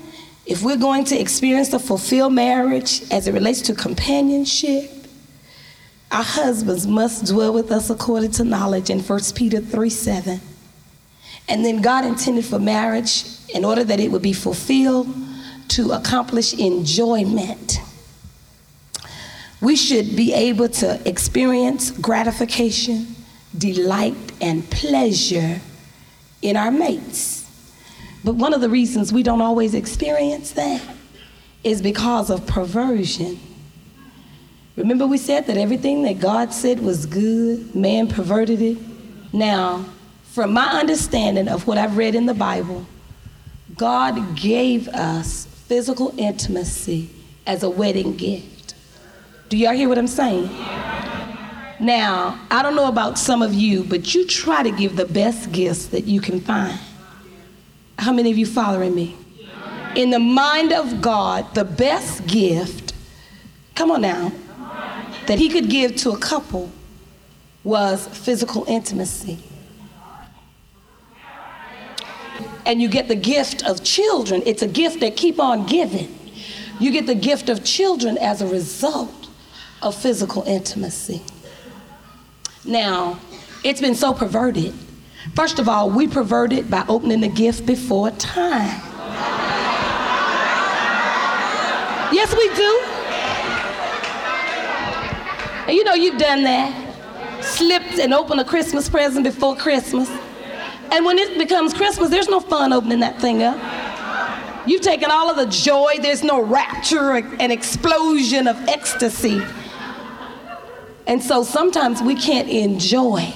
if 0.51 0.63
we're 0.63 0.75
going 0.75 1.05
to 1.05 1.17
experience 1.17 1.69
the 1.69 1.79
fulfilled 1.79 2.33
marriage 2.33 3.03
as 3.09 3.25
it 3.25 3.33
relates 3.33 3.61
to 3.61 3.73
companionship, 3.73 4.91
our 6.11 6.23
husbands 6.23 6.85
must 6.85 7.25
dwell 7.25 7.53
with 7.53 7.71
us 7.71 7.89
according 7.89 8.31
to 8.31 8.43
knowledge 8.43 8.89
in 8.89 8.99
1 8.99 9.19
Peter 9.33 9.61
3 9.61 9.89
7. 9.89 10.41
And 11.47 11.63
then 11.63 11.81
God 11.81 12.03
intended 12.03 12.43
for 12.43 12.59
marriage 12.59 13.23
in 13.53 13.63
order 13.63 13.85
that 13.85 14.01
it 14.01 14.11
would 14.11 14.21
be 14.21 14.33
fulfilled 14.33 15.07
to 15.69 15.93
accomplish 15.93 16.53
enjoyment. 16.53 17.79
We 19.61 19.77
should 19.77 20.17
be 20.17 20.33
able 20.33 20.67
to 20.67 20.99
experience 21.07 21.91
gratification, 21.91 23.15
delight, 23.57 24.17
and 24.41 24.69
pleasure 24.69 25.61
in 26.41 26.57
our 26.57 26.71
mates. 26.71 27.40
But 28.23 28.35
one 28.35 28.53
of 28.53 28.61
the 28.61 28.69
reasons 28.69 29.11
we 29.11 29.23
don't 29.23 29.41
always 29.41 29.73
experience 29.73 30.51
that 30.51 30.81
is 31.63 31.81
because 31.81 32.29
of 32.29 32.45
perversion. 32.47 33.39
Remember, 34.75 35.05
we 35.05 35.17
said 35.17 35.47
that 35.47 35.57
everything 35.57 36.03
that 36.03 36.19
God 36.19 36.53
said 36.53 36.79
was 36.79 37.05
good, 37.05 37.75
man 37.75 38.07
perverted 38.07 38.61
it? 38.61 38.77
Now, 39.33 39.85
from 40.23 40.53
my 40.53 40.79
understanding 40.79 41.47
of 41.47 41.67
what 41.67 41.77
I've 41.77 41.97
read 41.97 42.15
in 42.15 42.25
the 42.25 42.33
Bible, 42.33 42.85
God 43.75 44.35
gave 44.35 44.87
us 44.89 45.45
physical 45.45 46.13
intimacy 46.17 47.09
as 47.45 47.63
a 47.63 47.69
wedding 47.69 48.15
gift. 48.15 48.75
Do 49.49 49.57
y'all 49.57 49.73
hear 49.73 49.89
what 49.89 49.97
I'm 49.97 50.07
saying? 50.07 50.49
Now, 51.79 52.39
I 52.49 52.61
don't 52.61 52.75
know 52.75 52.87
about 52.87 53.17
some 53.17 53.41
of 53.41 53.53
you, 53.53 53.83
but 53.83 54.13
you 54.13 54.25
try 54.25 54.63
to 54.63 54.71
give 54.71 54.95
the 54.95 55.05
best 55.05 55.51
gifts 55.51 55.87
that 55.87 56.05
you 56.05 56.21
can 56.21 56.39
find. 56.39 56.79
How 58.01 58.11
many 58.11 58.31
of 58.31 58.37
you 58.39 58.47
following 58.47 58.95
me? 58.95 59.15
In 59.95 60.09
the 60.09 60.17
mind 60.17 60.73
of 60.73 61.03
God, 61.03 61.53
the 61.53 61.63
best 61.63 62.25
gift, 62.25 62.95
come 63.75 63.91
on 63.91 64.01
now, 64.01 64.31
that 65.27 65.37
He 65.37 65.49
could 65.49 65.69
give 65.69 65.95
to 65.97 66.09
a 66.09 66.17
couple 66.17 66.71
was 67.63 68.07
physical 68.07 68.65
intimacy. 68.67 69.37
And 72.65 72.81
you 72.81 72.89
get 72.89 73.07
the 73.07 73.15
gift 73.15 73.63
of 73.65 73.83
children. 73.83 74.41
It's 74.47 74.63
a 74.63 74.67
gift 74.67 75.01
that 75.01 75.15
keep 75.15 75.39
on 75.39 75.67
giving. 75.67 76.17
You 76.79 76.89
get 76.89 77.05
the 77.05 77.13
gift 77.13 77.49
of 77.49 77.63
children 77.63 78.17
as 78.17 78.41
a 78.41 78.47
result 78.47 79.29
of 79.83 79.93
physical 79.93 80.41
intimacy. 80.45 81.21
Now, 82.65 83.19
it's 83.63 83.79
been 83.79 83.93
so 83.93 84.11
perverted 84.11 84.73
First 85.35 85.59
of 85.59 85.69
all, 85.69 85.89
we 85.89 86.07
pervert 86.07 86.51
it 86.51 86.69
by 86.69 86.83
opening 86.87 87.21
the 87.21 87.27
gift 87.27 87.65
before 87.65 88.11
time. 88.11 88.81
Yes, 92.11 92.35
we 92.35 92.49
do. 92.55 92.81
And 95.67 95.77
you 95.77 95.83
know 95.83 95.93
you've 95.93 96.17
done 96.19 96.43
that. 96.43 97.43
Slipped 97.43 97.99
and 97.99 98.13
opened 98.13 98.41
a 98.41 98.43
Christmas 98.43 98.89
present 98.89 99.23
before 99.23 99.55
Christmas. 99.55 100.09
And 100.91 101.05
when 101.05 101.17
it 101.17 101.37
becomes 101.37 101.73
Christmas, 101.73 102.09
there's 102.09 102.27
no 102.27 102.41
fun 102.41 102.73
opening 102.73 102.99
that 102.99 103.21
thing 103.21 103.43
up. 103.43 103.57
You've 104.67 104.81
taken 104.81 105.09
all 105.09 105.29
of 105.29 105.37
the 105.37 105.45
joy, 105.45 105.95
there's 106.01 106.23
no 106.23 106.41
rapture 106.41 107.13
and 107.15 107.51
explosion 107.51 108.47
of 108.47 108.57
ecstasy. 108.67 109.41
And 111.07 111.23
so 111.23 111.43
sometimes 111.43 112.01
we 112.01 112.15
can't 112.15 112.49
enjoy 112.49 113.33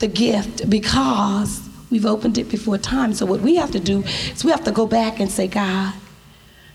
the 0.00 0.08
gift 0.08 0.68
because 0.68 1.68
we've 1.90 2.06
opened 2.06 2.38
it 2.38 2.48
before 2.48 2.78
time. 2.78 3.14
So 3.14 3.24
what 3.26 3.40
we 3.40 3.56
have 3.56 3.70
to 3.72 3.80
do 3.80 4.02
is 4.02 4.44
we 4.44 4.50
have 4.50 4.64
to 4.64 4.72
go 4.72 4.86
back 4.86 5.20
and 5.20 5.30
say, 5.30 5.46
God, 5.46 5.94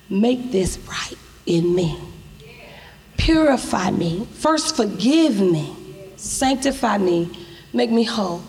make 0.09 0.51
this 0.51 0.77
right 0.87 1.17
in 1.45 1.75
me. 1.75 1.99
Purify 3.17 3.91
me. 3.91 4.27
First 4.33 4.75
forgive 4.75 5.39
me. 5.39 5.75
Sanctify 6.15 6.99
me. 6.99 7.47
Make 7.73 7.91
me 7.91 8.03
whole. 8.03 8.43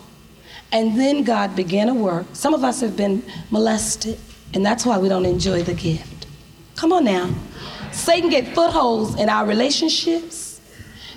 And 0.71 0.99
then 0.99 1.23
God 1.23 1.55
began 1.55 1.89
a 1.89 1.93
work. 1.93 2.25
Some 2.33 2.53
of 2.53 2.63
us 2.63 2.81
have 2.81 2.95
been 2.97 3.23
molested, 3.51 4.19
and 4.53 4.65
that's 4.65 4.85
why 4.85 4.97
we 4.97 5.09
don't 5.09 5.25
enjoy 5.25 5.63
the 5.63 5.73
gift. 5.73 6.27
Come 6.75 6.91
on 6.93 7.05
now. 7.05 7.33
Satan 7.91 8.29
get 8.29 8.53
footholds 8.53 9.15
in 9.15 9.29
our 9.29 9.45
relationships 9.45 10.46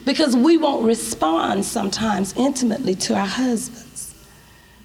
because 0.04 0.36
we 0.36 0.56
won't 0.56 0.84
respond 0.84 1.64
sometimes 1.64 2.34
intimately 2.36 2.94
to 2.94 3.14
our 3.14 3.26
husbands. 3.26 4.14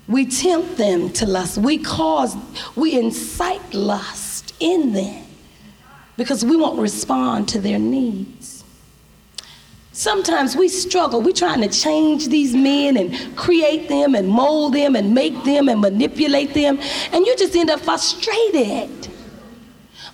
We 0.08 0.26
tempt 0.26 0.78
them 0.78 1.10
to 1.14 1.26
lust. 1.26 1.58
We 1.58 1.78
cause, 1.80 2.36
we 2.76 3.00
incite 3.00 3.74
lust 3.74 4.54
in 4.60 4.94
them 4.94 5.26
because 6.18 6.46
we 6.46 6.56
won't 6.56 6.80
respond 6.80 7.50
to 7.50 7.60
their 7.60 7.80
needs. 7.80 8.64
Sometimes 9.92 10.58
we 10.58 10.68
struggle. 10.68 11.22
We're 11.22 11.32
trying 11.32 11.62
to 11.62 11.70
change 11.70 12.28
these 12.28 12.54
men 12.54 12.98
and 12.98 13.36
create 13.38 13.88
them 13.88 14.14
and 14.14 14.28
mold 14.28 14.74
them 14.74 14.96
and 14.96 15.14
make 15.14 15.44
them 15.46 15.70
and 15.70 15.80
manipulate 15.80 16.54
them, 16.54 16.78
and 17.14 17.26
you 17.26 17.36
just 17.38 17.56
end 17.56 17.70
up 17.70 17.80
frustrated. 17.80 19.08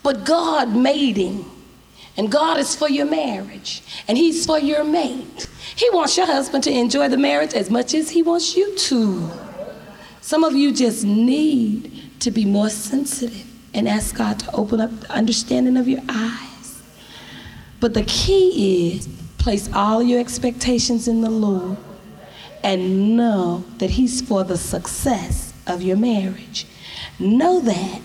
But 0.03 0.23
God 0.23 0.75
made 0.75 1.17
him 1.17 1.50
and 2.17 2.31
God 2.31 2.57
is 2.57 2.75
for 2.75 2.89
your 2.89 3.05
marriage, 3.05 3.81
and 4.07 4.17
He's 4.17 4.45
for 4.45 4.59
your 4.59 4.83
mate. 4.83 5.47
He 5.75 5.89
wants 5.91 6.17
your 6.17 6.25
husband 6.25 6.63
to 6.65 6.71
enjoy 6.71 7.07
the 7.09 7.17
marriage 7.17 7.53
as 7.53 7.69
much 7.69 7.93
as 7.93 8.09
He 8.09 8.23
wants 8.23 8.55
you 8.55 8.75
to. 8.75 9.29
Some 10.21 10.43
of 10.43 10.53
you 10.53 10.73
just 10.73 11.03
need 11.03 12.19
to 12.19 12.31
be 12.31 12.45
more 12.45 12.69
sensitive 12.69 13.45
and 13.73 13.87
ask 13.87 14.15
God 14.15 14.39
to 14.39 14.51
open 14.53 14.81
up 14.81 14.91
the 14.99 15.11
understanding 15.11 15.77
of 15.77 15.87
your 15.87 16.01
eyes. 16.09 16.81
But 17.79 17.93
the 17.93 18.03
key 18.03 18.93
is 18.95 19.07
place 19.37 19.69
all 19.73 20.03
your 20.03 20.19
expectations 20.19 21.07
in 21.07 21.21
the 21.21 21.29
Lord 21.29 21.77
and 22.63 23.15
know 23.17 23.63
that 23.77 23.89
He's 23.89 24.21
for 24.21 24.43
the 24.43 24.57
success 24.57 25.53
of 25.65 25.81
your 25.81 25.97
marriage. 25.97 26.67
Know 27.17 27.59
that 27.61 28.01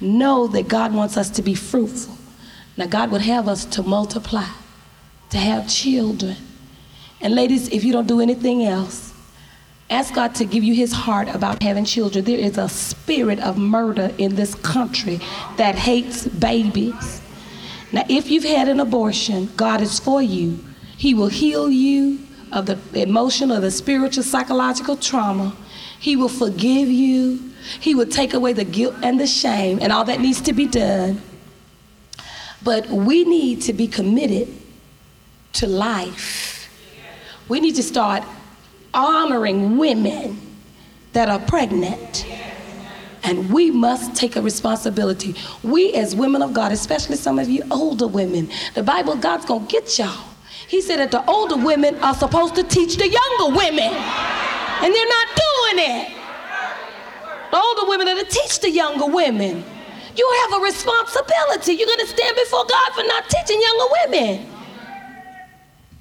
know 0.00 0.46
that 0.48 0.68
God 0.68 0.94
wants 0.94 1.16
us 1.16 1.30
to 1.30 1.42
be 1.42 1.54
fruitful. 1.54 2.16
Now, 2.76 2.86
God 2.86 3.10
would 3.10 3.22
have 3.22 3.48
us 3.48 3.64
to 3.66 3.82
multiply, 3.82 4.48
to 5.30 5.38
have 5.38 5.68
children. 5.68 6.36
And, 7.20 7.34
ladies, 7.34 7.68
if 7.68 7.84
you 7.84 7.92
don't 7.92 8.06
do 8.06 8.20
anything 8.20 8.64
else, 8.64 9.12
ask 9.90 10.14
God 10.14 10.34
to 10.36 10.44
give 10.44 10.64
you 10.64 10.74
his 10.74 10.92
heart 10.92 11.28
about 11.28 11.62
having 11.62 11.84
children. 11.84 12.24
There 12.24 12.38
is 12.38 12.56
a 12.56 12.68
spirit 12.68 13.40
of 13.40 13.58
murder 13.58 14.12
in 14.18 14.36
this 14.36 14.54
country 14.54 15.20
that 15.56 15.74
hates 15.74 16.26
babies. 16.26 17.20
Now, 17.92 18.04
if 18.08 18.30
you've 18.30 18.44
had 18.44 18.68
an 18.68 18.80
abortion, 18.80 19.50
God 19.56 19.80
is 19.80 19.98
for 19.98 20.22
you. 20.22 20.64
He 20.96 21.12
will 21.12 21.28
heal 21.28 21.68
you 21.68 22.20
of 22.52 22.66
the 22.66 22.78
emotional, 22.94 23.60
the 23.60 23.70
spiritual, 23.70 24.22
psychological 24.22 24.96
trauma. 24.96 25.56
He 25.98 26.16
will 26.16 26.28
forgive 26.28 26.88
you. 26.88 27.50
He 27.80 27.94
will 27.94 28.06
take 28.06 28.32
away 28.32 28.52
the 28.52 28.64
guilt 28.64 28.94
and 29.02 29.20
the 29.20 29.26
shame 29.26 29.78
and 29.82 29.92
all 29.92 30.04
that 30.04 30.20
needs 30.20 30.40
to 30.42 30.52
be 30.52 30.66
done. 30.66 31.20
But 32.62 32.88
we 32.88 33.24
need 33.24 33.62
to 33.62 33.72
be 33.72 33.86
committed 33.86 34.48
to 35.54 35.66
life. 35.66 36.68
We 37.48 37.60
need 37.60 37.74
to 37.76 37.82
start 37.82 38.22
honoring 38.94 39.78
women 39.78 40.40
that 41.12 41.28
are 41.28 41.40
pregnant. 41.40 42.26
And 43.22 43.52
we 43.52 43.70
must 43.70 44.16
take 44.16 44.36
a 44.36 44.42
responsibility. 44.42 45.34
We, 45.62 45.92
as 45.94 46.16
women 46.16 46.42
of 46.42 46.54
God, 46.54 46.72
especially 46.72 47.16
some 47.16 47.38
of 47.38 47.48
you 47.48 47.62
older 47.70 48.06
women, 48.06 48.48
the 48.74 48.82
Bible, 48.82 49.16
God's 49.16 49.44
gonna 49.44 49.66
get 49.66 49.98
y'all. 49.98 50.24
He 50.68 50.80
said 50.80 50.98
that 50.98 51.10
the 51.10 51.24
older 51.28 51.56
women 51.56 51.96
are 51.96 52.14
supposed 52.14 52.54
to 52.54 52.62
teach 52.62 52.96
the 52.96 53.08
younger 53.08 53.56
women, 53.56 53.92
and 53.92 54.94
they're 54.94 55.08
not 55.08 55.28
doing 55.28 55.84
it. 55.90 56.16
The 57.50 57.56
older 57.60 57.88
women 57.88 58.08
are 58.08 58.22
to 58.22 58.24
teach 58.24 58.60
the 58.60 58.70
younger 58.70 59.06
women. 59.06 59.64
You 60.16 60.32
have 60.42 60.60
a 60.60 60.64
responsibility. 60.64 61.74
You're 61.74 61.86
going 61.86 62.00
to 62.00 62.06
stand 62.06 62.36
before 62.36 62.64
God 62.64 62.92
for 62.92 63.02
not 63.04 63.28
teaching 63.28 63.60
younger 63.60 63.94
women. 64.04 64.46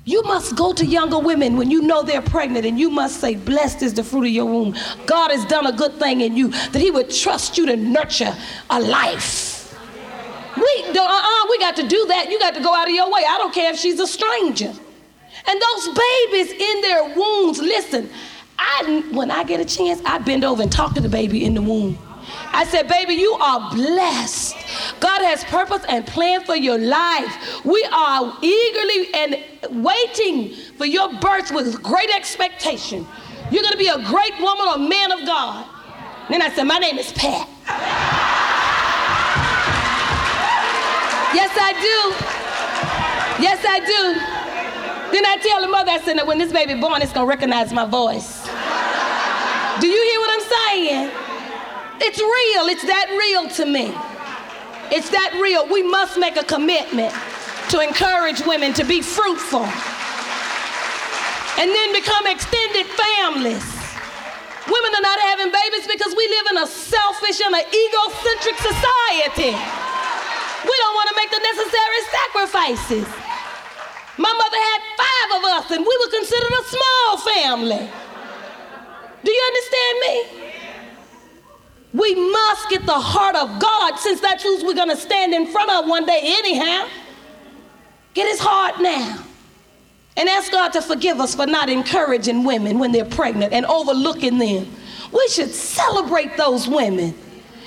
You 0.06 0.24
must 0.24 0.56
go 0.56 0.74
to 0.74 0.86
younger 0.86 1.20
women 1.20 1.56
when 1.56 1.70
you 1.70 1.84
know 1.84 2.02
they're 2.02 2.22
pregnant 2.22 2.66
and 2.66 2.80
you 2.80 2.90
must 2.90 3.20
say, 3.22 3.36
Blessed 3.36 3.84
is 3.84 3.94
the 3.94 4.04
fruit 4.04 4.24
of 4.24 4.32
your 4.32 4.46
womb. 4.46 4.76
God 5.06 5.30
has 5.30 5.46
done 5.46 5.68
a 5.68 5.72
good 5.72 5.94
thing 5.94 6.22
in 6.22 6.36
you, 6.36 6.48
that 6.48 6.80
He 6.80 6.90
would 6.90 7.12
trust 7.12 7.58
you 7.58 7.68
to 7.68 7.76
nurture 7.76 8.36
a 8.72 8.80
life. 8.80 9.78
We, 10.58 10.84
uh-uh, 10.88 11.46
we 11.50 11.60
got 11.60 11.76
to 11.76 11.88
do 11.88 12.06
that. 12.08 12.30
You 12.30 12.40
got 12.40 12.56
to 12.56 12.62
go 12.62 12.74
out 12.74 12.88
of 12.88 12.94
your 12.94 13.12
way. 13.12 13.24
I 13.28 13.38
don't 13.38 13.54
care 13.54 13.72
if 13.72 13.80
she's 13.80 14.00
a 14.00 14.08
stranger. 14.08 14.74
And 15.48 15.62
those 15.62 15.88
babies 15.88 16.52
in 16.52 16.82
their 16.82 17.16
wombs, 17.16 17.60
listen, 17.60 18.10
I, 18.58 19.04
when 19.12 19.32
I 19.32 19.44
get 19.44 19.60
a 19.60 19.66
chance, 19.66 20.02
I 20.06 20.18
bend 20.18 20.44
over 20.44 20.62
and 20.62 20.72
talk 20.72 20.96
to 20.96 21.02
the 21.02 21.10
baby 21.10 21.46
in 21.46 21.54
the 21.54 21.62
womb. 21.62 21.98
I 22.52 22.66
said, 22.66 22.88
baby, 22.88 23.14
you 23.14 23.32
are 23.34 23.70
blessed. 23.72 24.56
God 25.00 25.22
has 25.22 25.44
purpose 25.46 25.84
and 25.88 26.06
plan 26.06 26.44
for 26.44 26.56
your 26.56 26.78
life. 26.78 27.64
We 27.64 27.84
are 27.94 28.38
eagerly 28.42 29.14
and 29.14 29.84
waiting 29.84 30.56
for 30.78 30.86
your 30.86 31.14
birth 31.20 31.52
with 31.52 31.82
great 31.82 32.10
expectation. 32.10 33.06
You're 33.52 33.64
going 33.64 33.74
to 33.74 33.78
be 33.78 33.88
a 33.88 34.04
great 34.06 34.40
woman 34.40 34.68
or 34.68 34.78
man 34.78 35.12
of 35.12 35.26
God. 35.26 35.66
Then 36.30 36.42
I 36.42 36.50
said, 36.50 36.66
my 36.66 36.78
name 36.78 36.98
is 36.98 37.12
Pat. 37.14 37.48
yes, 41.34 41.52
I 41.60 41.74
do. 41.74 43.44
Yes, 43.44 43.64
I 43.68 43.80
do. 43.80 44.14
Then 45.12 45.26
I 45.26 45.38
tell 45.38 45.62
the 45.62 45.68
mother, 45.68 45.92
I 45.92 46.00
said, 46.00 46.18
that 46.18 46.28
when 46.28 46.38
this 46.38 46.52
baby 46.52 46.80
born, 46.80 47.02
it's 47.02 47.14
going 47.14 47.26
to 47.26 47.30
recognize 47.30 47.74
my 47.74 47.86
voice. 47.86 48.46
Do 49.80 49.88
you 49.88 50.04
hear 50.04 50.20
what 50.20 50.30
I'm 50.34 50.46
saying? 50.70 51.29
It's 52.02 52.20
real. 52.20 52.68
It's 52.72 52.86
that 52.88 53.08
real 53.12 53.50
to 53.60 53.66
me. 53.66 53.94
It's 54.92 55.10
that 55.12 55.38
real. 55.42 55.68
We 55.68 55.84
must 55.84 56.18
make 56.18 56.38
a 56.38 56.44
commitment 56.44 57.14
to 57.70 57.80
encourage 57.80 58.42
women 58.46 58.74
to 58.74 58.84
be 58.84 59.02
fruitful 59.02 59.68
and 61.60 61.68
then 61.70 61.90
become 61.94 62.26
extended 62.26 62.88
families. 62.96 63.62
Women 64.66 64.92
are 64.96 65.06
not 65.06 65.20
having 65.34 65.52
babies 65.52 65.86
because 65.86 66.16
we 66.16 66.26
live 66.30 66.48
in 66.56 66.58
a 66.64 66.68
selfish 66.68 67.42
and 67.44 67.54
an 67.54 67.68
egocentric 67.68 68.58
society. 68.58 69.54
We 69.54 70.76
don't 70.82 70.96
want 70.96 71.08
to 71.10 71.16
make 71.20 71.32
the 71.36 71.44
necessary 71.44 72.02
sacrifices. 72.10 73.08
My 74.18 74.32
mother 74.32 74.62
had 74.72 74.82
five 75.00 75.30
of 75.40 75.44
us, 75.58 75.66
and 75.72 75.82
we 75.86 75.96
were 76.00 76.12
considered 76.12 76.54
a 76.54 76.64
small 76.64 77.10
family. 77.24 77.84
Do 79.24 79.32
you 79.32 79.44
understand 79.52 79.96
me? 80.06 80.49
We 81.94 82.14
must 82.14 82.70
get 82.70 82.86
the 82.86 82.92
heart 82.92 83.36
of 83.36 83.60
God 83.60 83.98
since 83.98 84.22
that's 84.22 84.44
who 84.44 84.64
we're 84.66 84.76
going 84.76 84.90
to 84.90 84.98
stand 84.98 85.34
in 85.34 85.48
front 85.48 85.72
of 85.72 85.88
one 85.88 86.06
day, 86.06 86.20
anyhow. 86.24 86.88
Get 88.14 88.28
his 88.28 88.40
heart 88.40 88.80
now. 88.80 89.24
And 90.16 90.30
ask 90.30 90.52
God 90.52 90.74
to 90.74 90.82
forgive 90.82 91.20
us 91.20 91.34
for 91.34 91.48
not 91.48 91.70
encouraging 91.70 92.44
women 92.44 92.78
when 92.78 92.92
they're 92.92 93.06
pregnant 93.06 93.54
and 93.54 93.66
overlooking 93.66 94.38
them. 94.38 94.68
We 95.12 95.28
should 95.30 95.50
celebrate 95.50 96.38
those 96.38 96.68
women. 96.68 97.16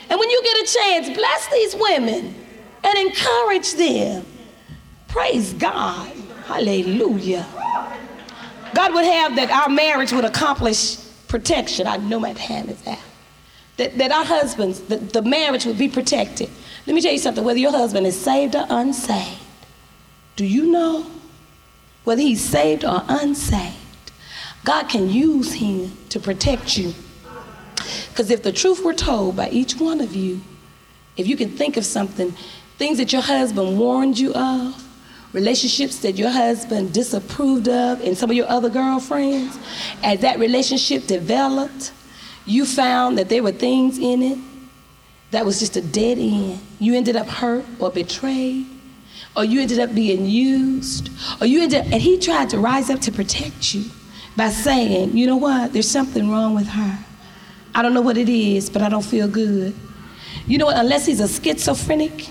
And 0.08 0.20
when 0.20 0.30
you 0.30 0.42
get 0.42 0.68
a 0.68 0.72
chance, 0.72 1.16
bless 1.16 1.48
these 1.48 1.74
women 1.74 2.34
and 2.84 2.98
encourage 2.98 3.74
them. 3.74 4.26
Praise 5.08 5.52
God. 5.54 6.12
Hallelujah. 6.44 7.46
God 8.74 8.94
would 8.94 9.04
have 9.04 9.36
that 9.36 9.50
our 9.50 9.68
marriage 9.68 10.12
would 10.12 10.24
accomplish 10.24 10.96
protection. 11.28 11.86
I 11.86 11.96
know 11.96 12.20
my 12.20 12.34
time 12.34 12.68
is 12.68 12.86
out 12.86 12.98
that, 13.82 13.98
that 13.98 14.12
our 14.12 14.24
husbands, 14.24 14.80
the, 14.82 14.96
the 14.96 15.22
marriage 15.22 15.64
would 15.64 15.78
be 15.78 15.88
protected. 15.88 16.48
Let 16.86 16.94
me 16.94 17.00
tell 17.00 17.12
you 17.12 17.18
something 17.18 17.42
whether 17.42 17.58
your 17.58 17.72
husband 17.72 18.06
is 18.06 18.18
saved 18.18 18.54
or 18.54 18.64
unsaved, 18.68 19.40
do 20.36 20.44
you 20.44 20.70
know 20.70 21.06
whether 22.04 22.22
he's 22.22 22.40
saved 22.40 22.84
or 22.84 23.02
unsaved? 23.08 23.76
God 24.64 24.88
can 24.88 25.10
use 25.10 25.54
him 25.54 25.96
to 26.10 26.20
protect 26.20 26.76
you. 26.76 26.94
Because 28.10 28.30
if 28.30 28.44
the 28.44 28.52
truth 28.52 28.84
were 28.84 28.94
told 28.94 29.34
by 29.36 29.50
each 29.50 29.74
one 29.74 30.00
of 30.00 30.14
you, 30.14 30.40
if 31.16 31.26
you 31.26 31.36
can 31.36 31.50
think 31.50 31.76
of 31.76 31.84
something, 31.84 32.32
things 32.78 32.98
that 32.98 33.12
your 33.12 33.22
husband 33.22 33.78
warned 33.78 34.16
you 34.16 34.32
of, 34.34 34.80
relationships 35.32 35.98
that 35.98 36.16
your 36.16 36.30
husband 36.30 36.92
disapproved 36.92 37.68
of, 37.68 38.00
and 38.02 38.16
some 38.16 38.30
of 38.30 38.36
your 38.36 38.48
other 38.48 38.70
girlfriends, 38.70 39.58
as 40.04 40.20
that 40.20 40.38
relationship 40.38 41.06
developed, 41.08 41.92
you 42.46 42.66
found 42.66 43.18
that 43.18 43.28
there 43.28 43.42
were 43.42 43.52
things 43.52 43.98
in 43.98 44.22
it 44.22 44.38
that 45.30 45.46
was 45.46 45.58
just 45.58 45.76
a 45.76 45.80
dead 45.80 46.18
end. 46.18 46.60
You 46.78 46.94
ended 46.94 47.16
up 47.16 47.26
hurt 47.26 47.64
or 47.78 47.90
betrayed, 47.90 48.66
or 49.36 49.44
you 49.44 49.60
ended 49.60 49.78
up 49.78 49.94
being 49.94 50.26
used, 50.26 51.10
or 51.40 51.46
you 51.46 51.62
ended 51.62 51.80
up, 51.80 51.92
and 51.92 52.02
he 52.02 52.18
tried 52.18 52.50
to 52.50 52.58
rise 52.58 52.90
up 52.90 53.00
to 53.00 53.12
protect 53.12 53.74
you 53.74 53.84
by 54.36 54.48
saying, 54.48 55.16
you 55.16 55.26
know 55.26 55.36
what, 55.36 55.72
there's 55.72 55.90
something 55.90 56.30
wrong 56.30 56.54
with 56.54 56.68
her. 56.68 56.98
I 57.74 57.82
don't 57.82 57.94
know 57.94 58.02
what 58.02 58.18
it 58.18 58.28
is, 58.28 58.68
but 58.68 58.82
I 58.82 58.88
don't 58.88 59.04
feel 59.04 59.28
good. 59.28 59.74
You 60.46 60.58
know 60.58 60.66
what, 60.66 60.76
unless 60.76 61.06
he's 61.06 61.20
a 61.20 61.28
schizophrenic, 61.28 62.28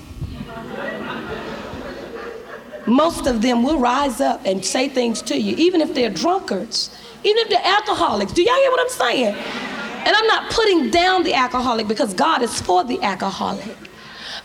most 2.86 3.26
of 3.26 3.42
them 3.42 3.64
will 3.64 3.80
rise 3.80 4.22
up 4.22 4.42
and 4.46 4.64
say 4.64 4.90
things 4.90 5.22
to 5.24 5.40
you, 5.40 5.56
even 5.58 5.82
if 5.82 5.94
they're 5.94 6.10
drunkards, 6.10 6.96
even 7.24 7.38
if 7.44 7.50
they're 7.50 7.66
alcoholics. 7.66 8.34
Do 8.34 8.44
y'all 8.44 8.56
hear 8.56 8.72
what 8.72 8.82
I'm 8.82 8.90
saying? 8.90 9.36
And 10.06 10.16
I'm 10.16 10.28
not 10.28 10.52
putting 10.52 10.90
down 10.90 11.24
the 11.24 11.34
alcoholic 11.34 11.88
because 11.88 12.14
God 12.14 12.42
is 12.42 12.60
for 12.62 12.84
the 12.84 13.02
alcoholic. 13.02 13.78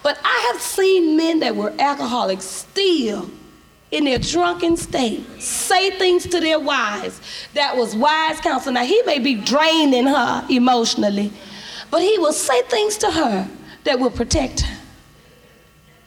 But 0.03 0.19
I 0.23 0.51
have 0.53 0.61
seen 0.61 1.16
men 1.16 1.40
that 1.40 1.57
were 1.57 1.73
alcoholics 1.79 2.45
still 2.45 3.31
in 3.90 4.05
their 4.05 4.19
drunken 4.19 4.77
state 4.77 5.25
say 5.40 5.90
things 5.90 6.27
to 6.27 6.40
their 6.40 6.61
wives 6.61 7.21
that 7.55 7.77
was 7.77 7.95
wise 7.95 8.40
counsel. 8.40 8.73
Now, 8.73 8.85
he 8.85 9.01
may 9.03 9.19
be 9.19 9.35
draining 9.35 10.07
her 10.07 10.47
emotionally, 10.51 11.33
but 11.90 12.03
he 12.03 12.19
will 12.19 12.33
say 12.33 12.62
things 12.62 12.97
to 12.99 13.11
her 13.11 13.49
that 13.85 13.99
will 13.99 14.11
protect 14.11 14.61
her 14.61 14.75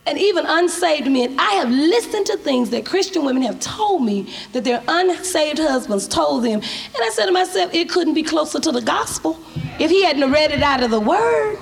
and 0.09 0.17
even 0.17 0.43
unsaved 0.47 1.09
men, 1.09 1.35
I 1.37 1.51
have 1.53 1.69
listened 1.69 2.25
to 2.25 2.37
things 2.37 2.71
that 2.71 2.83
Christian 2.83 3.23
women 3.23 3.43
have 3.43 3.59
told 3.59 4.03
me 4.03 4.33
that 4.53 4.63
their 4.63 4.81
unsaved 4.87 5.59
husbands 5.59 6.07
told 6.07 6.43
them. 6.43 6.61
And 6.61 6.97
I 6.99 7.11
said 7.13 7.27
to 7.27 7.31
myself, 7.31 7.71
it 7.75 7.89
couldn't 7.89 8.15
be 8.15 8.23
closer 8.23 8.59
to 8.59 8.71
the 8.71 8.81
gospel 8.81 9.39
if 9.79 9.91
he 9.91 10.03
hadn't 10.03 10.31
read 10.31 10.49
it 10.49 10.63
out 10.63 10.81
of 10.81 10.89
the 10.89 10.99
word. 10.99 11.59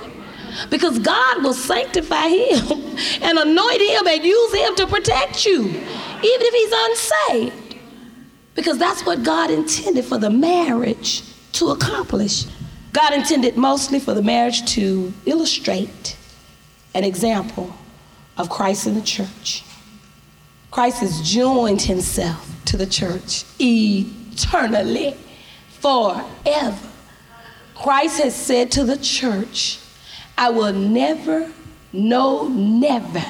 Because 0.69 0.97
God 0.97 1.43
will 1.43 1.53
sanctify 1.53 2.29
him 2.29 2.71
and 3.21 3.37
anoint 3.37 3.81
him 3.81 4.07
and 4.07 4.23
use 4.23 4.53
him 4.53 4.75
to 4.77 4.87
protect 4.87 5.45
you, 5.45 5.65
even 5.65 5.83
if 6.23 6.53
he's 6.53 7.19
unsaved. 7.19 7.75
Because 8.55 8.77
that's 8.77 9.05
what 9.05 9.23
God 9.23 9.51
intended 9.51 10.05
for 10.05 10.17
the 10.17 10.29
marriage 10.29 11.21
to 11.51 11.71
accomplish. 11.71 12.45
God 12.93 13.13
intended 13.13 13.57
mostly 13.57 13.99
for 13.99 14.13
the 14.13 14.23
marriage 14.23 14.65
to 14.75 15.11
illustrate 15.25 16.15
an 16.95 17.03
example 17.03 17.75
of 18.37 18.49
Christ 18.49 18.87
in 18.87 18.95
the 18.95 19.01
church. 19.01 19.63
Christ 20.71 20.99
has 20.99 21.21
joined 21.21 21.81
himself 21.81 22.49
to 22.65 22.77
the 22.77 22.85
church 22.85 23.45
eternally, 23.59 25.15
forever. 25.79 26.89
Christ 27.75 28.21
has 28.21 28.35
said 28.35 28.71
to 28.71 28.83
the 28.83 28.97
church, 28.97 29.79
I 30.37 30.49
will 30.49 30.73
never 30.73 31.51
no, 31.93 32.47
never 32.47 33.23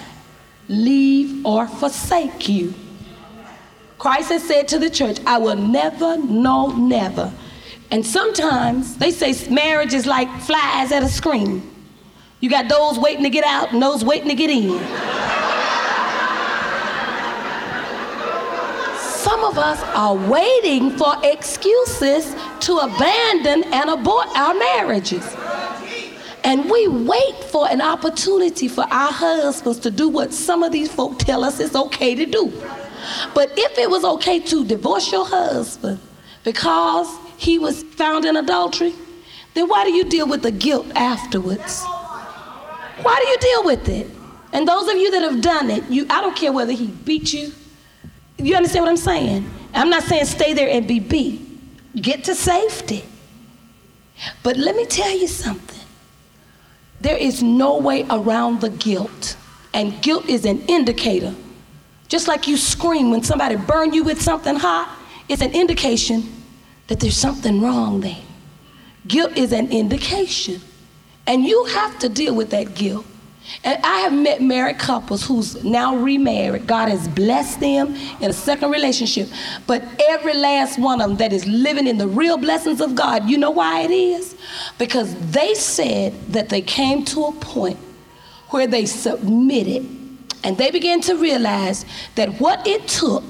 leave 0.68 1.46
or 1.46 1.68
forsake 1.68 2.50
you. 2.50 2.74
Christ 3.98 4.30
has 4.30 4.44
said 4.44 4.68
to 4.70 4.80
the 4.80 4.90
church, 4.90 5.18
I 5.26 5.38
will 5.38 5.56
never, 5.56 6.18
no, 6.18 6.68
never. 6.68 7.32
And 7.90 8.06
sometimes 8.06 8.98
they 8.98 9.12
say 9.12 9.34
marriage 9.50 9.94
is 9.94 10.06
like 10.06 10.30
flies 10.42 10.92
at 10.92 11.04
a 11.04 11.08
screen. 11.08 11.77
You 12.40 12.50
got 12.50 12.70
those 12.70 13.00
waiting 13.00 13.24
to 13.24 13.30
get 13.30 13.44
out 13.44 13.74
and 13.74 13.82
those 13.82 14.04
waiting 14.06 14.30
to 14.30 14.36
get 14.36 14.50
in. 14.50 14.78
Some 19.00 19.44
of 19.44 19.58
us 19.58 19.82
are 19.96 20.16
waiting 20.30 20.92
for 20.92 21.14
excuses 21.24 22.36
to 22.62 22.78
abandon 22.78 23.64
and 23.74 23.90
abort 23.90 24.28
our 24.36 24.54
marriages. 24.54 25.36
And 26.44 26.70
we 26.70 26.88
wait 26.88 27.36
for 27.52 27.68
an 27.70 27.82
opportunity 27.82 28.68
for 28.68 28.84
our 28.84 29.12
husbands 29.12 29.80
to 29.80 29.92
do 29.92 30.08
what 30.08 30.32
some 30.32 30.64
of 30.64 30.72
these 30.72 30.92
folk 30.92 31.18
tell 31.20 31.44
us 31.44 31.60
is 31.60 31.76
okay 31.76 32.16
to 32.16 32.26
do. 32.26 32.54
But 33.34 33.52
if 33.58 33.78
it 33.78 33.90
was 33.90 34.06
okay 34.06 34.40
to 34.40 34.64
divorce 34.64 35.12
your 35.12 35.26
husband 35.26 36.00
because 36.44 37.10
he 37.38 37.58
was 37.60 37.84
found 37.84 38.26
in 38.26 38.38
adultery, 38.38 38.94
then 39.56 39.68
why 39.68 39.84
do 39.84 39.92
you 39.92 40.04
deal 40.04 40.28
with 40.28 40.44
the 40.44 40.52
guilt 40.52 40.88
afterwards? 40.96 41.86
Why 43.02 43.16
do 43.20 43.28
you 43.28 43.38
deal 43.38 43.64
with 43.66 43.90
it? 43.90 44.08
And 44.54 44.68
those 44.68 44.88
of 44.88 44.96
you 44.96 45.12
that 45.12 45.22
have 45.22 45.42
done 45.42 45.70
it, 45.70 45.84
you 45.90 46.06
I 46.10 46.22
don't 46.22 46.36
care 46.36 46.52
whether 46.52 46.72
he 46.72 46.88
beat 46.88 47.34
you. 47.34 47.52
You 48.38 48.56
understand 48.56 48.86
what 48.86 48.92
I'm 48.92 48.98
saying? 48.98 49.50
I'm 49.74 49.90
not 49.90 50.04
saying 50.04 50.26
stay 50.26 50.54
there 50.54 50.70
and 50.70 50.88
be 50.88 51.00
beat. 51.00 51.42
Get 51.96 52.24
to 52.26 52.36
safety. 52.36 53.04
But 54.44 54.58
let 54.58 54.76
me 54.76 54.86
tell 54.86 55.16
you 55.16 55.28
something. 55.28 55.80
There 57.02 57.18
is 57.18 57.44
no 57.44 57.78
way 57.78 58.06
around 58.10 58.62
the 58.62 58.70
guilt. 58.70 59.38
And 59.74 60.02
guilt 60.02 60.28
is 60.28 60.46
an 60.46 60.62
indicator. 60.68 61.36
Just 62.08 62.28
like 62.28 62.48
you 62.48 62.58
scream 62.58 63.12
when 63.12 63.24
somebody 63.24 63.56
burn 63.56 63.94
you 63.94 64.04
with 64.04 64.22
something 64.22 64.56
hot, 64.56 64.98
it's 65.30 65.42
an 65.42 65.52
indication 65.52 66.24
that 66.88 67.00
there's 67.00 67.18
something 67.18 67.62
wrong 67.62 68.02
there. 68.02 68.18
Guilt 69.08 69.38
is 69.38 69.52
an 69.52 69.72
indication. 69.72 70.62
And 71.28 71.44
you 71.44 71.66
have 71.66 72.00
to 72.00 72.10
deal 72.10 72.34
with 72.34 72.50
that 72.52 72.74
guilt. 72.74 73.06
And 73.64 73.82
I 73.84 74.00
have 74.00 74.14
met 74.14 74.42
married 74.42 74.78
couples 74.78 75.26
who's 75.26 75.64
now 75.64 75.96
remarried. 75.96 76.68
God 76.68 76.90
has 76.90 77.08
blessed 77.08 77.60
them 77.60 77.96
in 78.20 78.30
a 78.30 78.34
second 78.34 78.72
relationship. 78.72 79.30
But 79.66 79.84
every 80.10 80.34
last 80.34 80.78
one 80.78 81.02
of 81.02 81.10
them 81.10 81.18
that 81.18 81.32
is 81.32 81.46
living 81.46 81.88
in 81.88 81.98
the 81.98 82.08
real 82.08 82.38
blessings 82.38 82.82
of 82.82 82.96
God, 82.96 83.30
you 83.30 83.38
know 83.38 83.52
why 83.52 83.82
it 83.82 83.92
is? 83.92 84.36
Because 84.78 85.16
they 85.32 85.54
said 85.54 86.14
that 86.30 86.50
they 86.50 86.62
came 86.62 87.06
to 87.06 87.26
a 87.26 87.32
point 87.34 87.78
where 88.50 88.68
they 88.68 88.86
submitted 88.86 89.86
and 90.44 90.58
they 90.58 90.72
began 90.72 91.02
to 91.02 91.16
realize 91.16 91.86
that 92.16 92.40
what 92.40 92.66
it 92.68 92.88
took 92.88 93.24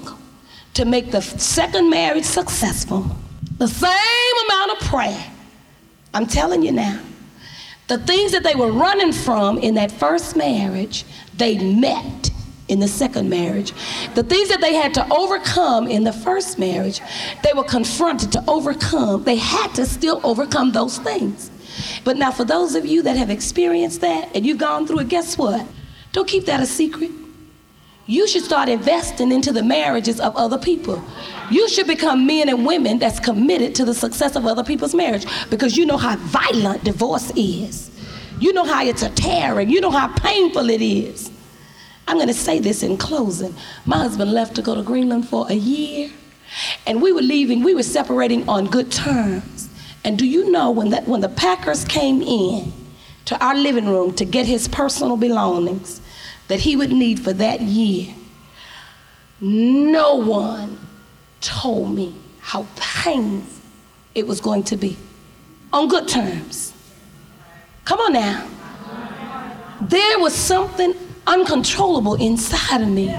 to 0.73 0.86
make 0.86 1.12
the 1.12 1.21
second 1.21 1.89
marriage 1.89 2.25
successful, 2.25 3.05
the 3.57 3.67
same 3.67 4.45
amount 4.45 4.71
of 4.71 4.88
prayer, 4.88 5.31
I'm 6.13 6.27
telling 6.27 6.63
you 6.63 6.71
now, 6.71 6.99
the 7.88 7.97
things 7.97 8.32
that 8.34 8.43
they 8.43 8.56
were 8.56 8.71
running 8.71 9.13
from 9.13 9.58
in 9.58 9.76
that 9.76 9.91
first 9.91 10.36
marriage, 10.36 11.06
they 11.38 11.58
met 11.58 12.32
in 12.67 12.80
the 12.80 12.88
second 12.88 13.30
marriage. 13.30 13.73
The 14.13 14.23
things 14.23 14.50
that 14.50 14.60
they 14.60 14.73
had 14.73 14.93
to 14.95 15.13
overcome 15.13 15.88
in 15.88 16.04
the 16.04 16.12
first 16.12 16.60
marriage, 16.60 17.00
they 17.43 17.54
were 17.56 17.63
confronted 17.63 18.32
to 18.34 18.43
overcome. 18.47 19.23
They 19.23 19.38
had 19.38 19.73
to 19.76 19.86
still 19.86 20.19
overcome 20.23 20.73
those 20.73 20.97
things. 20.97 21.50
But 22.04 22.17
now, 22.17 22.32
for 22.32 22.43
those 22.43 22.76
of 22.76 22.86
you 22.86 23.04
that 23.04 23.15
have 23.15 23.30
experienced 23.30 24.02
that 24.02 24.36
and 24.36 24.45
you've 24.45 24.58
gone 24.58 24.86
through 24.86 25.00
it, 25.00 25.10
guess 25.10 25.38
what? 25.38 25.65
Don't 26.12 26.28
keep 26.28 26.45
that 26.45 26.60
a 26.60 26.65
secret. 26.65 27.12
You 28.10 28.26
should 28.26 28.43
start 28.43 28.70
investing 28.70 29.34
into 29.34 29.52
the 29.52 29.62
marriages 29.62 30.22
of 30.22 30.34
other 30.38 30.58
people. 30.58 31.04
You 31.52 31.67
should 31.67 31.88
become 31.88 32.26
men 32.26 32.48
and 32.48 32.65
women 32.65 33.00
that's 33.00 33.20
committed 33.20 33.76
to 33.76 33.86
the 33.86 33.93
success 33.93 34.38
of 34.38 34.46
other 34.46 34.63
people's 34.63 34.96
marriage 34.96 35.26
because 35.50 35.76
you 35.76 35.86
know 35.86 35.98
how 35.98 36.15
violent 36.15 36.86
divorce 36.86 37.32
is. 37.36 37.91
You 38.39 38.54
know 38.54 38.63
how 38.63 38.86
it's 38.86 39.02
a 39.02 39.10
terror. 39.10 39.60
You 39.60 39.82
know 39.82 39.91
how 39.91 40.08
painful 40.08 40.70
it 40.70 40.82
is. 40.82 41.32
I'm 42.08 42.15
going 42.15 42.30
to 42.30 42.34
say 42.34 42.60
this 42.60 42.82
in 42.82 42.96
closing. 42.96 43.54
My 43.86 43.98
husband 43.98 44.32
left 44.32 44.56
to 44.56 44.62
go 44.62 44.74
to 44.74 44.84
Greenland 44.84 45.28
for 45.28 45.46
a 45.50 45.56
year, 45.56 46.10
and 46.86 47.02
we 47.02 47.12
were 47.12 47.22
leaving, 47.22 47.62
we 47.62 47.76
were 47.76 47.84
separating 47.84 48.48
on 48.48 48.67
good 48.67 48.89
terms. 48.89 49.67
And 50.06 50.17
do 50.17 50.26
you 50.26 50.50
know 50.50 50.72
when, 50.72 50.91
that, 50.91 51.06
when 51.10 51.20
the 51.20 51.28
Packers 51.28 51.84
came 51.84 52.22
in 52.22 52.72
to 53.26 53.43
our 53.43 53.56
living 53.56 53.88
room 53.88 54.13
to 54.13 54.24
get 54.24 54.46
his 54.46 54.70
personal 54.70 55.17
belongings 55.17 56.00
that 56.47 56.60
he 56.60 56.75
would 56.75 56.91
need 56.91 57.19
for 57.19 57.33
that 57.33 57.62
year, 57.62 58.13
no 59.39 60.15
one 60.15 60.79
told 61.41 61.93
me 61.93 62.15
how 62.39 62.65
painful 62.75 63.45
it 64.15 64.25
was 64.25 64.41
going 64.41 64.63
to 64.63 64.75
be 64.75 64.97
on 65.71 65.88
good 65.88 66.07
terms. 66.07 66.73
Come 67.86 67.99
on 67.99 68.13
now. 68.13 68.47
There 69.81 70.19
was 70.19 70.33
something 70.33 70.95
uncontrollable 71.27 72.15
inside 72.15 72.81
of 72.81 72.89
me 72.89 73.15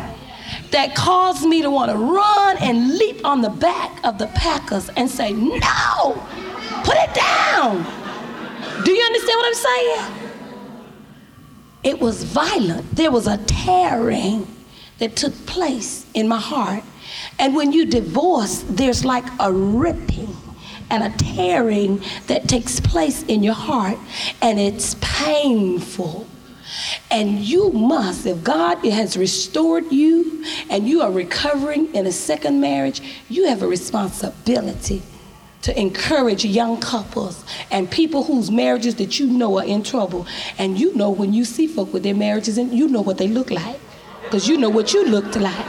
that 0.71 0.95
caused 0.95 1.47
me 1.47 1.63
to 1.63 1.71
want 1.71 1.91
to 1.91 1.97
run 1.97 2.57
and 2.59 2.99
leap 2.99 3.25
on 3.25 3.43
the 3.43 3.51
back 3.51 4.05
of 4.05 4.19
the 4.19 4.27
Packers 4.29 4.89
and 4.91 5.09
say, 5.09 5.33
No, 5.33 6.13
put 6.85 6.97
it 6.97 7.15
down. 7.15 7.85
Do 8.85 8.93
you 8.93 9.05
understand 9.05 9.37
what 9.37 9.47
I'm 9.47 9.55
saying? 9.55 10.28
It 11.83 12.01
was 12.01 12.25
violent. 12.25 12.97
There 12.97 13.11
was 13.11 13.27
a 13.27 13.39
tearing 13.39 14.47
that 14.99 15.17
took 15.17 15.35
place 15.47 16.07
in 16.15 16.27
my 16.29 16.41
heart 16.41 16.83
and 17.39 17.55
when 17.55 17.73
you 17.73 17.87
divorce, 17.87 18.65
there's 18.69 19.05
like 19.05 19.25
a 19.39 19.53
ripping 19.53 20.37
and 20.91 21.03
a 21.05 21.17
tearing 21.17 22.03
that 22.27 22.49
takes 22.49 22.81
place 22.81 23.23
in 23.25 23.43
your 23.43 23.55
heart, 23.55 23.99
and 24.41 24.59
it's 24.59 24.97
painful. 25.01 26.27
And 27.11 27.41
you 27.41 27.71
must, 27.73 28.27
if 28.27 28.43
God 28.43 28.85
has 28.85 29.17
restored 29.17 29.91
you 29.91 30.45
and 30.71 30.89
you 30.89 31.01
are 31.03 31.11
recovering 31.11 31.95
in 31.95 32.07
a 32.07 32.13
second 32.13 32.61
marriage, 32.61 33.01
you 33.29 33.49
have 33.49 33.63
a 33.63 33.67
responsibility 33.67 35.03
to 35.63 35.79
encourage 35.79 36.45
young 36.45 36.81
couples 36.81 37.45
and 37.71 37.91
people 37.91 38.25
whose 38.25 38.51
marriages 38.51 38.95
that 38.97 39.19
you 39.19 39.27
know 39.27 39.59
are 39.59 39.65
in 39.65 39.83
trouble. 39.83 40.27
And 40.59 40.79
you 40.79 40.95
know 40.95 41.11
when 41.11 41.33
you 41.33 41.45
see 41.45 41.67
folk 41.67 41.93
with 41.93 42.03
their 42.03 42.15
marriages 42.15 42.59
and 42.59 42.73
you 42.73 42.89
know 42.89 43.01
what 43.01 43.19
they 43.19 43.29
look 43.29 43.51
like 43.51 43.79
because 44.23 44.49
you 44.49 44.57
know 44.57 44.69
what 44.69 44.93
you 44.93 45.07
looked 45.07 45.37
like. 45.37 45.67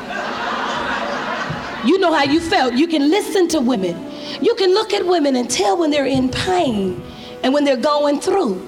You 1.85 1.97
know 1.97 2.13
how 2.13 2.23
you 2.23 2.41
felt. 2.41 2.73
You 2.73 2.87
can 2.87 3.09
listen 3.09 3.47
to 3.49 3.61
women. 3.61 4.05
You 4.41 4.53
can 4.55 4.73
look 4.73 4.93
at 4.93 5.05
women 5.05 5.37
and 5.37 5.49
tell 5.49 5.77
when 5.77 5.91
they're 5.91 6.05
in 6.05 6.29
pain 6.29 7.01
and 7.41 7.53
when 7.53 7.63
they're 7.63 7.77
going 7.77 8.19
through. 8.19 8.65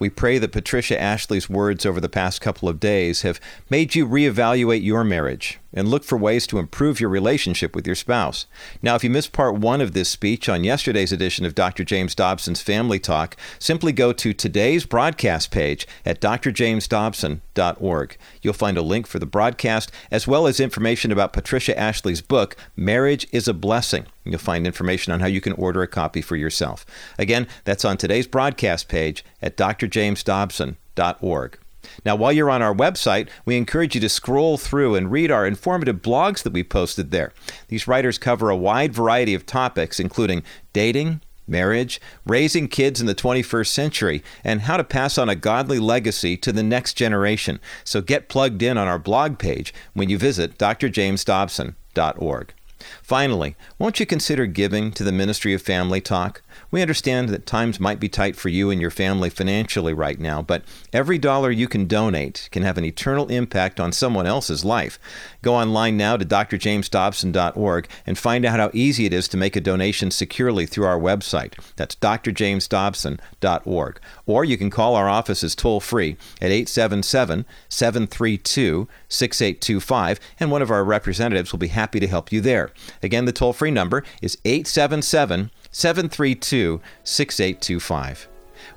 We 0.00 0.08
pray 0.08 0.38
that 0.38 0.50
Patricia 0.50 1.00
Ashley's 1.00 1.48
words 1.48 1.86
over 1.86 2.00
the 2.00 2.08
past 2.08 2.40
couple 2.40 2.68
of 2.68 2.80
days 2.80 3.22
have 3.22 3.38
made 3.68 3.94
you 3.94 4.08
reevaluate 4.08 4.82
your 4.82 5.04
marriage 5.04 5.59
and 5.72 5.88
look 5.88 6.04
for 6.04 6.18
ways 6.18 6.46
to 6.48 6.58
improve 6.58 7.00
your 7.00 7.10
relationship 7.10 7.74
with 7.74 7.86
your 7.86 7.96
spouse. 7.96 8.46
Now, 8.82 8.94
if 8.94 9.04
you 9.04 9.10
missed 9.10 9.32
part 9.32 9.54
one 9.54 9.80
of 9.80 9.92
this 9.92 10.08
speech 10.08 10.48
on 10.48 10.64
yesterday's 10.64 11.12
edition 11.12 11.44
of 11.44 11.54
Dr. 11.54 11.84
James 11.84 12.14
Dobson's 12.14 12.62
Family 12.62 12.98
Talk, 12.98 13.36
simply 13.58 13.92
go 13.92 14.12
to 14.12 14.32
today's 14.32 14.84
broadcast 14.84 15.50
page 15.50 15.86
at 16.04 16.20
drjamesdobson.org. 16.20 18.16
You'll 18.42 18.54
find 18.54 18.76
a 18.76 18.82
link 18.82 19.06
for 19.06 19.18
the 19.18 19.26
broadcast 19.26 19.92
as 20.10 20.26
well 20.26 20.46
as 20.46 20.60
information 20.60 21.12
about 21.12 21.32
Patricia 21.32 21.78
Ashley's 21.78 22.22
book, 22.22 22.56
Marriage 22.76 23.26
is 23.32 23.48
a 23.48 23.54
Blessing. 23.54 24.06
You'll 24.24 24.38
find 24.38 24.66
information 24.66 25.12
on 25.12 25.20
how 25.20 25.26
you 25.26 25.40
can 25.40 25.52
order 25.54 25.82
a 25.82 25.88
copy 25.88 26.22
for 26.22 26.36
yourself. 26.36 26.84
Again, 27.18 27.46
that's 27.64 27.84
on 27.84 27.96
today's 27.96 28.26
broadcast 28.26 28.88
page 28.88 29.24
at 29.40 29.56
drjamesdobson.org. 29.56 31.58
Now, 32.04 32.16
while 32.16 32.32
you're 32.32 32.50
on 32.50 32.62
our 32.62 32.74
website, 32.74 33.28
we 33.44 33.56
encourage 33.56 33.94
you 33.94 34.00
to 34.00 34.08
scroll 34.08 34.56
through 34.56 34.94
and 34.94 35.10
read 35.10 35.30
our 35.30 35.46
informative 35.46 36.02
blogs 36.02 36.42
that 36.42 36.52
we 36.52 36.62
posted 36.62 37.10
there. 37.10 37.32
These 37.68 37.88
writers 37.88 38.18
cover 38.18 38.50
a 38.50 38.56
wide 38.56 38.92
variety 38.92 39.34
of 39.34 39.46
topics, 39.46 40.00
including 40.00 40.42
dating, 40.72 41.20
marriage, 41.46 42.00
raising 42.24 42.68
kids 42.68 43.00
in 43.00 43.06
the 43.06 43.14
21st 43.14 43.66
century, 43.66 44.22
and 44.44 44.62
how 44.62 44.76
to 44.76 44.84
pass 44.84 45.18
on 45.18 45.28
a 45.28 45.34
godly 45.34 45.78
legacy 45.78 46.36
to 46.36 46.52
the 46.52 46.62
next 46.62 46.94
generation. 46.94 47.60
So 47.84 48.00
get 48.00 48.28
plugged 48.28 48.62
in 48.62 48.78
on 48.78 48.88
our 48.88 48.98
blog 48.98 49.38
page 49.38 49.74
when 49.92 50.08
you 50.08 50.16
visit 50.16 50.56
drjamesdobson.org. 50.56 52.54
Finally, 53.02 53.56
won't 53.78 54.00
you 54.00 54.06
consider 54.06 54.46
giving 54.46 54.90
to 54.92 55.04
the 55.04 55.12
Ministry 55.12 55.52
of 55.52 55.60
Family 55.60 56.00
Talk? 56.00 56.42
We 56.70 56.82
understand 56.82 57.28
that 57.30 57.46
times 57.46 57.80
might 57.80 58.00
be 58.00 58.08
tight 58.08 58.36
for 58.36 58.48
you 58.48 58.70
and 58.70 58.80
your 58.80 58.90
family 58.90 59.30
financially 59.30 59.92
right 59.92 60.18
now, 60.18 60.42
but 60.42 60.62
every 60.92 61.18
dollar 61.18 61.50
you 61.50 61.68
can 61.68 61.86
donate 61.86 62.48
can 62.52 62.62
have 62.62 62.78
an 62.78 62.84
eternal 62.84 63.28
impact 63.28 63.80
on 63.80 63.92
someone 63.92 64.26
else's 64.26 64.64
life. 64.64 64.98
Go 65.42 65.54
online 65.54 65.96
now 65.96 66.16
to 66.16 66.24
drjamesdobson.org 66.24 67.88
and 68.06 68.18
find 68.18 68.44
out 68.44 68.58
how 68.58 68.70
easy 68.72 69.06
it 69.06 69.12
is 69.12 69.28
to 69.28 69.36
make 69.36 69.56
a 69.56 69.60
donation 69.60 70.10
securely 70.10 70.66
through 70.66 70.86
our 70.86 70.98
website. 70.98 71.54
That's 71.76 71.94
drjamesdobson.org. 71.96 74.00
Or 74.26 74.44
you 74.44 74.56
can 74.56 74.70
call 74.70 74.94
our 74.94 75.08
offices 75.08 75.54
toll 75.54 75.80
free 75.80 76.16
at 76.40 76.50
877 76.50 77.44
732 77.68 78.88
6825, 79.08 80.20
and 80.38 80.50
one 80.50 80.62
of 80.62 80.70
our 80.70 80.84
representatives 80.84 81.52
will 81.52 81.58
be 81.58 81.68
happy 81.68 82.00
to 82.00 82.06
help 82.06 82.32
you 82.32 82.40
there. 82.40 82.70
Again, 83.02 83.24
the 83.24 83.32
toll 83.32 83.52
free 83.52 83.70
number 83.70 84.04
is 84.22 84.38
877 84.44 85.50
732 85.70 86.80
6825. 87.04 88.28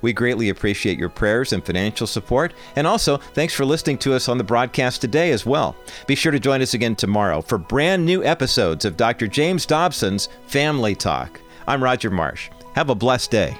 We 0.02 0.12
greatly 0.12 0.48
appreciate 0.48 0.98
your 0.98 1.08
prayers 1.08 1.52
and 1.52 1.64
financial 1.64 2.06
support. 2.06 2.54
And 2.76 2.86
also, 2.86 3.18
thanks 3.18 3.54
for 3.54 3.64
listening 3.64 3.98
to 3.98 4.14
us 4.14 4.28
on 4.28 4.38
the 4.38 4.44
broadcast 4.44 5.00
today 5.00 5.30
as 5.30 5.46
well. 5.46 5.76
Be 6.06 6.14
sure 6.14 6.32
to 6.32 6.40
join 6.40 6.62
us 6.62 6.74
again 6.74 6.96
tomorrow 6.96 7.40
for 7.40 7.58
brand 7.58 8.04
new 8.04 8.24
episodes 8.24 8.84
of 8.84 8.96
Dr. 8.96 9.26
James 9.26 9.66
Dobson's 9.66 10.28
Family 10.46 10.94
Talk. 10.94 11.40
I'm 11.66 11.82
Roger 11.82 12.10
Marsh. 12.10 12.50
Have 12.74 12.90
a 12.90 12.94
blessed 12.94 13.30
day. 13.30 13.56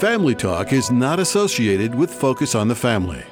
Family 0.00 0.34
Talk 0.34 0.72
is 0.72 0.90
not 0.90 1.20
associated 1.20 1.94
with 1.94 2.10
Focus 2.10 2.54
on 2.54 2.68
the 2.68 2.74
Family. 2.74 3.22